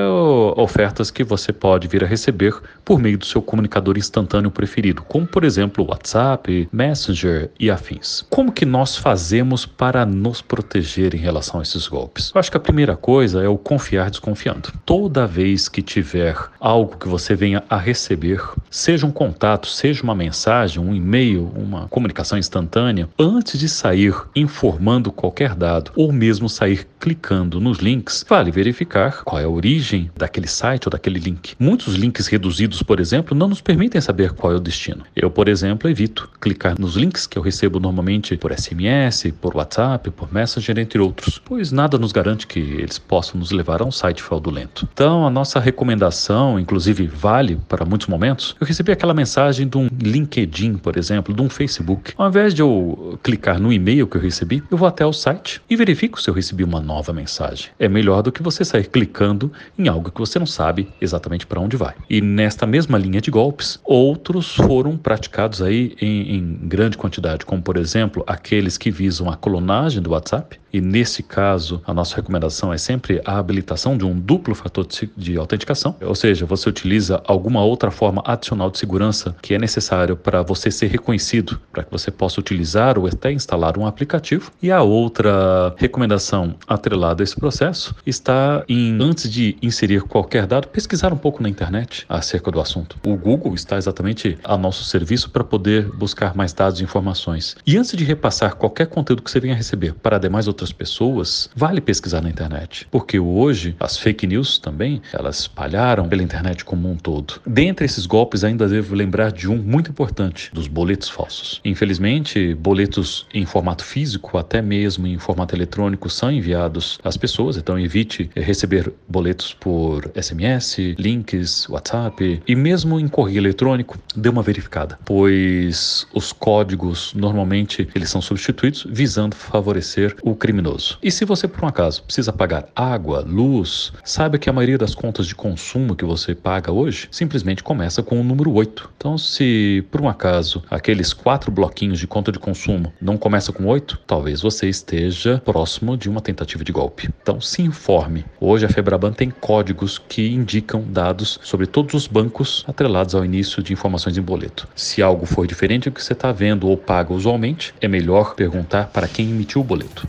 ofertas 0.55 1.09
que 1.09 1.23
você 1.23 1.51
pode 1.51 1.87
vir 1.87 2.03
a 2.03 2.07
receber 2.07 2.18
receber 2.19 2.53
por 2.83 2.99
meio 2.99 3.17
do 3.17 3.25
seu 3.25 3.41
comunicador 3.41 3.97
instantâneo 3.97 4.51
preferido, 4.51 5.01
como 5.03 5.25
por 5.25 5.43
exemplo 5.43 5.85
WhatsApp, 5.87 6.67
Messenger 6.71 7.49
e 7.59 7.71
afins. 7.71 8.25
Como 8.29 8.51
que 8.51 8.65
nós 8.65 8.97
fazemos 8.97 9.65
para 9.65 10.05
nos 10.05 10.41
proteger 10.41 11.15
em 11.15 11.19
relação 11.19 11.59
a 11.59 11.63
esses 11.63 11.87
golpes? 11.87 12.31
Eu 12.33 12.39
acho 12.39 12.51
que 12.51 12.57
a 12.57 12.59
primeira 12.59 12.97
coisa 12.97 13.41
é 13.41 13.47
o 13.47 13.57
confiar 13.57 14.09
desconfiando. 14.09 14.73
Toda 14.85 15.25
vez 15.25 15.69
que 15.69 15.81
tiver 15.81 16.35
algo 16.59 16.97
que 16.97 17.07
você 17.07 17.35
venha 17.35 17.63
a 17.69 17.77
receber, 17.77 18.41
seja 18.69 19.05
um 19.05 19.11
contato, 19.11 19.67
seja 19.67 20.03
uma 20.03 20.15
mensagem, 20.15 20.83
um 20.83 20.93
e-mail, 20.93 21.51
uma 21.55 21.87
comunicação 21.87 22.37
instantânea, 22.37 23.07
antes 23.17 23.59
de 23.59 23.69
sair 23.69 24.15
informando 24.35 25.11
qualquer 25.11 25.55
dado 25.55 25.91
ou 25.95 26.11
mesmo 26.11 26.49
sair 26.49 26.87
clicando 26.99 27.59
nos 27.59 27.77
links, 27.77 28.25
vale 28.27 28.51
verificar 28.51 29.23
qual 29.23 29.39
é 29.39 29.45
a 29.45 29.49
origem 29.49 30.09
daquele 30.17 30.47
site 30.47 30.87
ou 30.87 30.91
daquele 30.91 31.19
link. 31.19 31.55
Muitos 31.59 31.93
links 31.95 32.08
links 32.09 32.27
reduzidos, 32.27 32.81
por 32.81 32.99
exemplo, 32.99 33.37
não 33.37 33.47
nos 33.47 33.61
permitem 33.61 34.01
saber 34.01 34.31
qual 34.31 34.51
é 34.51 34.55
o 34.55 34.59
destino. 34.59 35.03
Eu, 35.15 35.29
por 35.29 35.47
exemplo, 35.47 35.87
evito 35.87 36.27
clicar 36.41 36.75
nos 36.79 36.95
links 36.95 37.27
que 37.27 37.37
eu 37.37 37.41
recebo 37.41 37.79
normalmente 37.79 38.35
por 38.35 38.51
SMS, 38.51 39.31
por 39.39 39.55
WhatsApp, 39.55 40.09
por 40.09 40.33
Messenger, 40.33 40.79
entre 40.79 40.99
outros, 40.99 41.39
pois 41.43 41.71
nada 41.71 41.99
nos 41.99 42.11
garante 42.11 42.47
que 42.47 42.59
eles 42.59 42.97
possam 42.97 43.39
nos 43.39 43.51
levar 43.51 43.81
a 43.81 43.85
um 43.85 43.91
site 43.91 44.23
fraudulento. 44.23 44.87
Então, 44.91 45.25
a 45.25 45.29
nossa 45.29 45.59
recomendação, 45.59 46.59
inclusive, 46.59 47.05
vale 47.05 47.59
para 47.67 47.85
muitos 47.85 48.07
momentos. 48.07 48.55
Eu 48.59 48.65
recebi 48.65 48.91
aquela 48.91 49.13
mensagem 49.13 49.67
de 49.67 49.77
um 49.77 49.87
LinkedIn, 50.01 50.77
por 50.77 50.97
exemplo, 50.97 51.33
de 51.33 51.41
um 51.43 51.49
Facebook. 51.49 52.13
Ao 52.17 52.27
invés 52.27 52.55
de 52.55 52.63
eu 52.63 53.19
clicar 53.21 53.59
no 53.59 53.71
e-mail 53.71 54.07
que 54.07 54.17
eu 54.17 54.21
recebi, 54.21 54.63
eu 54.71 54.77
vou 54.77 54.87
até 54.87 55.05
o 55.05 55.13
site 55.13 55.61
e 55.69 55.75
verifico 55.75 56.19
se 56.19 56.27
eu 56.27 56.33
recebi 56.33 56.63
uma 56.63 56.81
nova 56.81 57.13
mensagem. 57.13 57.69
É 57.77 57.87
melhor 57.87 58.23
do 58.23 58.31
que 58.31 58.41
você 58.41 58.65
sair 58.65 58.85
clicando 58.85 59.51
em 59.77 59.87
algo 59.87 60.11
que 60.11 60.19
você 60.19 60.39
não 60.39 60.47
sabe 60.47 60.89
exatamente 60.99 61.45
para 61.45 61.59
onde 61.59 61.77
vai. 61.77 61.98
E 62.09 62.21
nesta 62.21 62.65
mesma 62.65 62.97
linha 62.97 63.21
de 63.21 63.31
golpes, 63.31 63.79
outros 63.83 64.55
foram 64.55 64.97
praticados 64.97 65.61
aí 65.61 65.95
em, 66.01 66.35
em 66.35 66.53
grande 66.67 66.97
quantidade, 66.97 67.45
como 67.45 67.61
por 67.61 67.77
exemplo 67.77 68.23
aqueles 68.27 68.77
que 68.77 68.91
visam 68.91 69.29
a 69.29 69.37
clonagem 69.37 70.01
do 70.01 70.11
WhatsApp, 70.11 70.58
e 70.71 70.81
nesse 70.81 71.23
caso, 71.23 71.81
a 71.85 71.93
nossa 71.93 72.15
recomendação 72.15 72.71
é 72.73 72.77
sempre 72.77 73.21
a 73.25 73.37
habilitação 73.37 73.97
de 73.97 74.05
um 74.05 74.17
duplo 74.19 74.55
fator 74.55 74.87
de 75.15 75.37
autenticação, 75.37 75.95
ou 76.01 76.15
seja, 76.15 76.45
você 76.45 76.69
utiliza 76.69 77.21
alguma 77.25 77.63
outra 77.63 77.91
forma 77.91 78.21
adicional 78.25 78.69
de 78.69 78.77
segurança 78.77 79.35
que 79.41 79.53
é 79.53 79.57
necessário 79.57 80.15
para 80.15 80.41
você 80.41 80.71
ser 80.71 80.87
reconhecido, 80.87 81.59
para 81.71 81.83
que 81.83 81.91
você 81.91 82.11
possa 82.11 82.39
utilizar 82.39 82.97
ou 82.97 83.07
até 83.07 83.31
instalar 83.31 83.77
um 83.77 83.85
aplicativo. 83.85 84.51
E 84.61 84.71
a 84.71 84.81
outra 84.81 85.73
recomendação 85.77 86.55
atrelada 86.67 87.21
a 87.21 87.25
esse 87.25 87.35
processo 87.35 87.95
está 88.05 88.63
em, 88.67 88.97
antes 89.01 89.29
de 89.31 89.57
inserir 89.61 90.03
qualquer 90.03 90.45
dado, 90.45 90.67
pesquisar 90.67 91.13
um 91.13 91.17
pouco 91.17 91.41
na 91.41 91.49
internet 91.49 92.05
acerca 92.07 92.51
do 92.51 92.59
assunto. 92.59 92.97
O 93.05 93.15
Google 93.15 93.53
está 93.53 93.77
exatamente 93.77 94.37
a 94.43 94.57
nosso 94.57 94.83
serviço 94.83 95.29
para 95.29 95.43
poder 95.43 95.89
buscar 95.91 96.35
mais 96.35 96.53
dados 96.53 96.79
e 96.79 96.83
informações. 96.83 97.55
E 97.65 97.77
antes 97.77 97.95
de 97.95 98.03
repassar 98.03 98.55
qualquer 98.55 98.87
conteúdo 98.87 99.21
que 99.21 99.31
você 99.31 99.39
venha 99.39 99.55
receber 99.55 99.93
para 99.93 100.17
demais 100.17 100.47
pessoas, 100.71 101.49
vale 101.55 101.79
pesquisar 101.79 102.21
na 102.21 102.29
internet, 102.29 102.87
porque 102.91 103.19
hoje 103.19 103.75
as 103.79 103.97
fake 103.97 104.27
news 104.27 104.59
também, 104.59 105.01
elas 105.13 105.39
espalharam 105.39 106.07
pela 106.07 106.21
internet 106.21 106.65
como 106.65 106.89
um 106.91 106.95
todo. 106.95 107.41
Dentre 107.45 107.85
esses 107.85 108.05
golpes, 108.05 108.43
ainda 108.43 108.67
devo 108.67 108.93
lembrar 108.93 109.31
de 109.31 109.49
um 109.49 109.57
muito 109.57 109.89
importante, 109.89 110.51
dos 110.53 110.67
boletos 110.67 111.09
falsos. 111.09 111.61
Infelizmente, 111.63 112.53
boletos 112.55 113.27
em 113.33 113.45
formato 113.45 113.83
físico, 113.83 114.37
até 114.37 114.61
mesmo 114.61 115.07
em 115.07 115.17
formato 115.17 115.55
eletrônico, 115.55 116.09
são 116.09 116.31
enviados 116.31 116.99
às 117.03 117.17
pessoas, 117.17 117.57
então 117.57 117.79
evite 117.79 118.29
receber 118.35 118.91
boletos 119.07 119.53
por 119.53 120.11
SMS, 120.15 120.95
links, 120.97 121.67
WhatsApp 121.69 122.41
e 122.47 122.55
mesmo 122.55 122.99
em 122.99 123.07
correio 123.07 123.39
eletrônico, 123.39 123.97
dê 124.15 124.29
uma 124.29 124.41
verificada, 124.41 124.99
pois 125.05 126.07
os 126.13 126.31
códigos 126.31 127.13
normalmente 127.13 127.87
eles 127.95 128.09
são 128.09 128.21
substituídos 128.21 128.85
visando 128.89 129.35
favorecer 129.35 130.15
o 130.21 130.35
criminoso. 130.49 130.97
E 131.03 131.11
se 131.11 131.25
você 131.25 131.47
por 131.47 131.63
um 131.63 131.67
acaso 131.67 132.01
precisa 132.03 132.33
pagar 132.33 132.67
água, 132.75 133.23
luz, 133.27 133.93
saiba 134.03 134.39
que 134.39 134.49
a 134.49 134.53
maioria 134.53 134.79
das 134.79 134.95
contas 134.95 135.27
de 135.27 135.35
consumo 135.35 135.95
que 135.95 136.03
você 136.03 136.33
paga 136.33 136.71
hoje 136.71 137.07
simplesmente 137.11 137.61
começa 137.61 138.01
com 138.01 138.19
o 138.19 138.23
número 138.23 138.51
8. 138.51 138.89
Então, 138.97 139.15
se 139.15 139.85
por 139.91 140.01
um 140.01 140.09
acaso 140.09 140.63
aqueles 140.71 141.13
quatro 141.13 141.51
bloquinhos 141.51 141.99
de 141.99 142.07
conta 142.07 142.31
de 142.31 142.39
consumo 142.39 142.91
não 142.99 143.15
começa 143.15 143.53
com 143.53 143.67
8, 143.67 143.99
talvez 144.07 144.41
você 144.41 144.67
esteja 144.67 145.39
próximo 145.45 145.95
de 145.95 146.09
uma 146.09 146.19
tentativa 146.19 146.63
de 146.63 146.71
golpe. 146.71 147.09
Então, 147.21 147.39
se 147.39 147.61
informe. 147.61 148.25
Hoje 148.39 148.65
a 148.65 148.69
Febraban 148.69 149.13
tem 149.13 149.29
códigos 149.29 149.99
que 149.99 150.31
indicam 150.31 150.83
dados 150.89 151.39
sobre 151.43 151.67
todos 151.67 151.93
os 151.93 152.07
bancos 152.07 152.65
atrelados 152.67 153.13
ao 153.13 153.23
início 153.23 153.61
de 153.61 153.71
informações 153.71 154.17
em 154.17 154.21
boleto. 154.21 154.67
Se 154.75 155.03
algo 155.03 155.27
for 155.27 155.45
diferente 155.45 155.89
do 155.89 155.93
que 155.93 156.03
você 156.03 156.13
está 156.13 156.31
vendo 156.31 156.67
ou 156.67 156.75
paga 156.75 157.13
usualmente, 157.13 157.71
é 157.79 157.87
melhor 157.87 158.33
perguntar 158.33 158.87
para 158.87 159.07
quem 159.07 159.29
emitiu 159.29 159.61
o 159.61 159.63
boleto. 159.63 160.07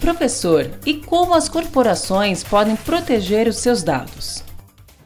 Professor, 0.00 0.70
e 0.86 0.94
como 0.94 1.34
as 1.34 1.48
corporações 1.48 2.44
podem 2.44 2.76
proteger 2.76 3.48
os 3.48 3.56
seus 3.56 3.82
dados? 3.82 4.47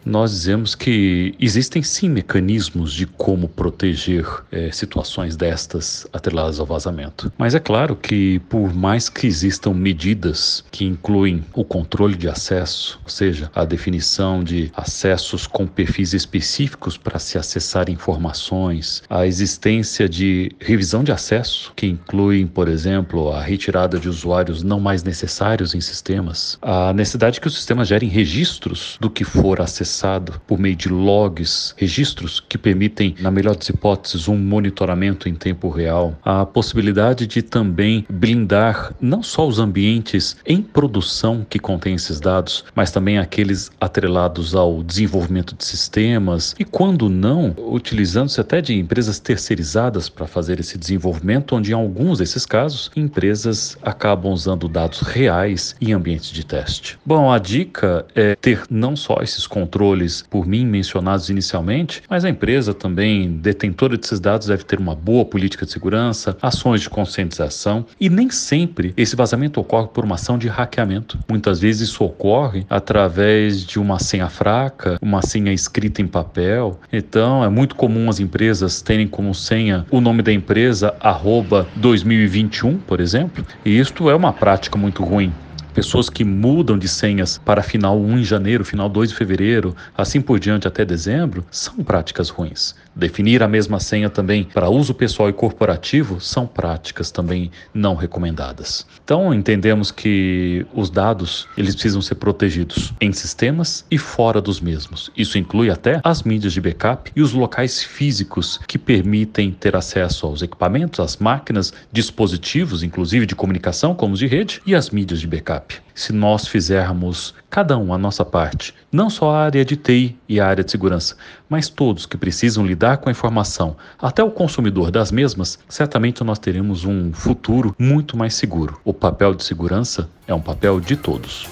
Nós 0.05 0.33
dizemos 0.33 0.75
que 0.75 1.35
existem 1.39 1.83
sim 1.83 2.09
mecanismos 2.09 2.93
de 2.93 3.07
como 3.07 3.49
proteger 3.49 4.27
é, 4.51 4.71
situações 4.73 5.37
destas 5.37 6.07
atreladas 6.13 6.59
ao 6.59 6.67
vazamento. 6.67 7.33
Mas 7.39 7.55
é 7.55 7.61
claro 7.61 7.95
que, 7.95 8.41
por 8.49 8.75
mais 8.75 9.09
que 9.09 9.27
existam 9.27 9.73
medidas 9.73 10.65
que 10.71 10.85
incluem 10.85 11.45
o 11.55 11.65
controle 11.65 12.17
de 12.17 12.29
acesso, 12.29 13.01
ou 13.05 13.11
seja, 13.11 13.51
a 13.55 13.65
definição 13.65 14.43
de 14.43 14.71
acessos 14.75 15.47
com 15.47 15.67
perfis 15.67 16.13
específicos 16.13 16.97
para 16.97 17.19
se 17.19 17.39
acessar 17.39 17.89
informações, 17.89 19.03
a 19.09 19.27
existência 19.27 20.09
de 20.09 20.53
revisão 20.59 21.05
de 21.05 21.13
acesso, 21.13 21.73
que 21.77 21.87
incluem, 21.87 22.47
por 22.47 22.69
exemplo, 22.69 23.33
a 23.33 23.41
retirada 23.41 23.99
de 23.99 24.09
usuários 24.09 24.63
não 24.63 24.81
mais 24.81 25.03
necessários 25.03 25.75
em 25.75 25.81
sistemas, 25.81 26.59
a 26.61 26.93
necessidade 26.93 27.41
que 27.41 27.47
os 27.47 27.55
sistemas 27.55 27.89
gerem 27.89 28.09
registros 28.09 28.97
do 29.01 29.11
que 29.11 29.25
for 29.25 29.61
acessado 29.61 29.92
acessado 29.93 30.41
por 30.47 30.59
meio 30.59 30.75
de 30.75 30.89
logs, 30.89 31.75
registros 31.77 32.41
que 32.41 32.57
permitem, 32.57 33.15
na 33.21 33.31
melhor 33.31 33.55
das 33.55 33.69
hipóteses, 33.69 34.27
um 34.27 34.37
monitoramento 34.37 35.29
em 35.29 35.35
tempo 35.35 35.69
real. 35.69 36.17
A 36.25 36.47
possibilidade 36.47 37.27
de 37.27 37.43
também 37.43 38.07
blindar 38.09 38.95
não 39.01 39.23
só 39.23 39.47
os 39.47 39.59
ambientes 39.59 40.37
em 40.47 40.63
produção 40.63 41.47
que 41.49 41.59
contêm 41.59 41.95
esses 41.95 42.19
dados, 42.19 42.65
mas 42.75 42.91
também 42.91 43.19
aqueles 43.19 43.71
atrelados 43.81 44.55
ao 44.55 44.83
desenvolvimento 44.83 45.55
de 45.55 45.65
sistemas 45.65 46.55
e, 46.59 46.65
quando 46.65 47.11
não, 47.11 47.55
utilizando-se 47.59 48.41
até 48.41 48.61
de 48.61 48.79
empresas 48.79 49.19
terceirizadas 49.19 50.09
para 50.09 50.27
fazer 50.27 50.59
esse 50.59 50.79
desenvolvimento, 50.79 51.55
onde 51.55 51.73
em 51.73 51.75
alguns 51.75 52.19
desses 52.19 52.47
casos, 52.47 52.91
empresas 52.97 53.77
acabam 53.83 54.33
usando 54.33 54.69
dados 54.69 55.01
reais 55.01 55.77
em 55.81 55.93
ambientes 55.93 56.31
de 56.31 56.45
teste. 56.47 56.99
Bom, 57.05 57.31
a 57.31 57.39
dica 57.39 58.07
é 58.15 58.35
ter 58.37 58.63
não 58.71 58.97
só 58.97 59.19
esses 59.21 59.47
controles 59.47 59.82
controles 59.83 60.23
por 60.31 60.47
mim 60.47 60.65
mencionados 60.65 61.29
inicialmente, 61.29 62.03
mas 62.09 62.25
a 62.25 62.31
empresa 62.31 62.73
também, 62.73 63.33
detentora 63.33 63.97
desses 63.97 64.21
dados, 64.21 64.47
deve 64.47 64.63
ter 64.63 64.79
uma 64.79 64.95
boa 64.95 65.25
política 65.25 65.67
de 65.67 65.73
segurança, 65.73 66.37
ações 66.41 66.81
de 66.81 66.89
conscientização 66.89 67.85
e 68.01 68.09
nem 68.09 68.31
sempre 68.31 68.95
esse 68.97 69.17
vazamento 69.17 69.61
ocorre 69.61 69.89
por 69.89 70.05
uma 70.05 70.15
ação 70.15 70.39
de 70.39 70.47
hackeamento. 70.47 71.19
Muitas 71.29 71.59
vezes 71.59 71.89
isso 71.89 72.05
ocorre 72.05 72.65
através 72.71 73.65
de 73.65 73.81
uma 73.81 73.99
senha 73.99 74.29
fraca, 74.29 74.99
uma 75.03 75.21
senha 75.21 75.53
escrita 75.53 76.01
em 76.01 76.07
papel. 76.07 76.79
Então 76.93 77.43
é 77.43 77.49
muito 77.49 77.75
comum 77.75 78.09
as 78.09 78.21
empresas 78.21 78.83
terem 78.83 79.09
como 79.09 79.35
senha 79.35 79.85
o 79.91 80.01
nome 80.01 80.23
da 80.23 80.33
empresa 80.33 80.95
arroba 81.01 81.67
2021, 81.75 82.79
por 82.79 83.01
exemplo, 83.01 83.45
e 83.65 83.79
isto 83.79 84.09
é 84.09 84.15
uma 84.15 84.33
prática 84.33 84.79
muito 84.79 85.03
ruim 85.03 85.33
pessoas 85.73 86.09
que 86.09 86.25
mudam 86.25 86.79
de 86.79 86.89
senhas 86.89 87.39
para 87.39 87.63
final 87.63 87.99
1 87.99 88.19
em 88.19 88.25
janeiro, 88.25 88.65
final 88.65 88.89
2 88.89 89.11
de 89.11 89.17
fevereiro, 89.17 89.75
assim 89.97 90.21
por 90.21 90.39
diante 90.39 90.69
até 90.69 90.85
dezembro, 90.85 91.45
são 91.51 91.83
práticas 91.83 92.29
ruins. 92.29 92.75
Definir 92.95 93.43
a 93.43 93.49
mesma 93.49 93.81
senha 93.81 94.11
também 94.11 94.45
para 94.45 94.69
uso 94.69 94.93
pessoal 94.93 95.29
e 95.29 95.33
corporativo 95.33 96.21
são 96.21 96.47
práticas 96.47 97.11
também 97.11 97.51
não 97.73 97.95
recomendadas. 97.95 98.87
Então, 99.03 99.33
entendemos 99.33 99.91
que 99.91 100.67
os 100.75 100.91
dados, 100.91 101.49
eles 101.57 101.75
precisam 101.75 102.03
ser 102.03 102.17
protegidos 102.17 102.93
em 103.01 103.13
sistemas 103.13 103.85
e 103.91 103.97
fora 103.99 104.41
dos 104.41 104.61
mesmos. 104.61 105.11
Isso 105.17 105.39
inclui 105.39 105.71
até 105.71 106.01
as 106.05 106.23
mídias 106.23 106.53
de 106.53 106.61
backup 106.61 107.11
e 107.17 107.23
os 107.23 107.33
locais 107.33 107.83
físicos 107.83 108.61
que 108.67 108.79
permitem 108.79 109.51
ter 109.51 109.75
acesso 109.75 110.27
aos 110.27 110.43
equipamentos, 110.43 111.01
às 111.01 111.17
máquinas, 111.17 111.73
dispositivos, 111.91 112.83
inclusive 112.83 113.27
de 113.27 113.35
comunicação, 113.35 113.95
como 113.95 114.15
os 114.15 114.19
de 114.19 114.27
rede, 114.27 114.61
e 114.67 114.75
as 114.75 114.91
mídias 114.91 115.21
de 115.21 115.27
backup. 115.27 115.75
Se 115.95 116.13
nós 116.13 116.47
fizermos 116.47 117.35
cada 117.53 117.77
um 117.77 117.93
a 117.93 117.99
nossa 117.99 118.25
parte, 118.25 118.75
não 118.91 119.11
só 119.11 119.31
a 119.31 119.45
área 119.45 119.63
de 119.63 119.77
TI 119.77 120.17
e 120.27 120.41
a 120.41 120.47
área 120.47 120.65
de 120.65 120.71
segurança, 120.71 121.15
mas 121.51 121.69
todos 121.69 122.07
que 122.07 122.17
precisam 122.17 122.65
lidar 122.65 122.97
com 122.97 123.11
a 123.11 123.13
informação, 123.13 123.77
até 124.01 124.25
o 124.25 124.31
consumidor 124.31 124.91
das 124.91 125.13
mesmas, 125.13 125.59
certamente 125.69 126.25
nós 126.25 126.39
teremos 126.39 126.87
um 126.87 127.13
futuro 127.13 127.77
muito 127.79 128.17
mais 128.17 128.37
seguro. 128.37 128.81
O 128.83 128.95
papel 128.95 129.35
de 129.35 129.45
segurança 129.45 130.09
é 130.27 130.33
um 130.33 130.41
papel 130.41 130.81
de 130.81 130.97
todos. 130.97 131.47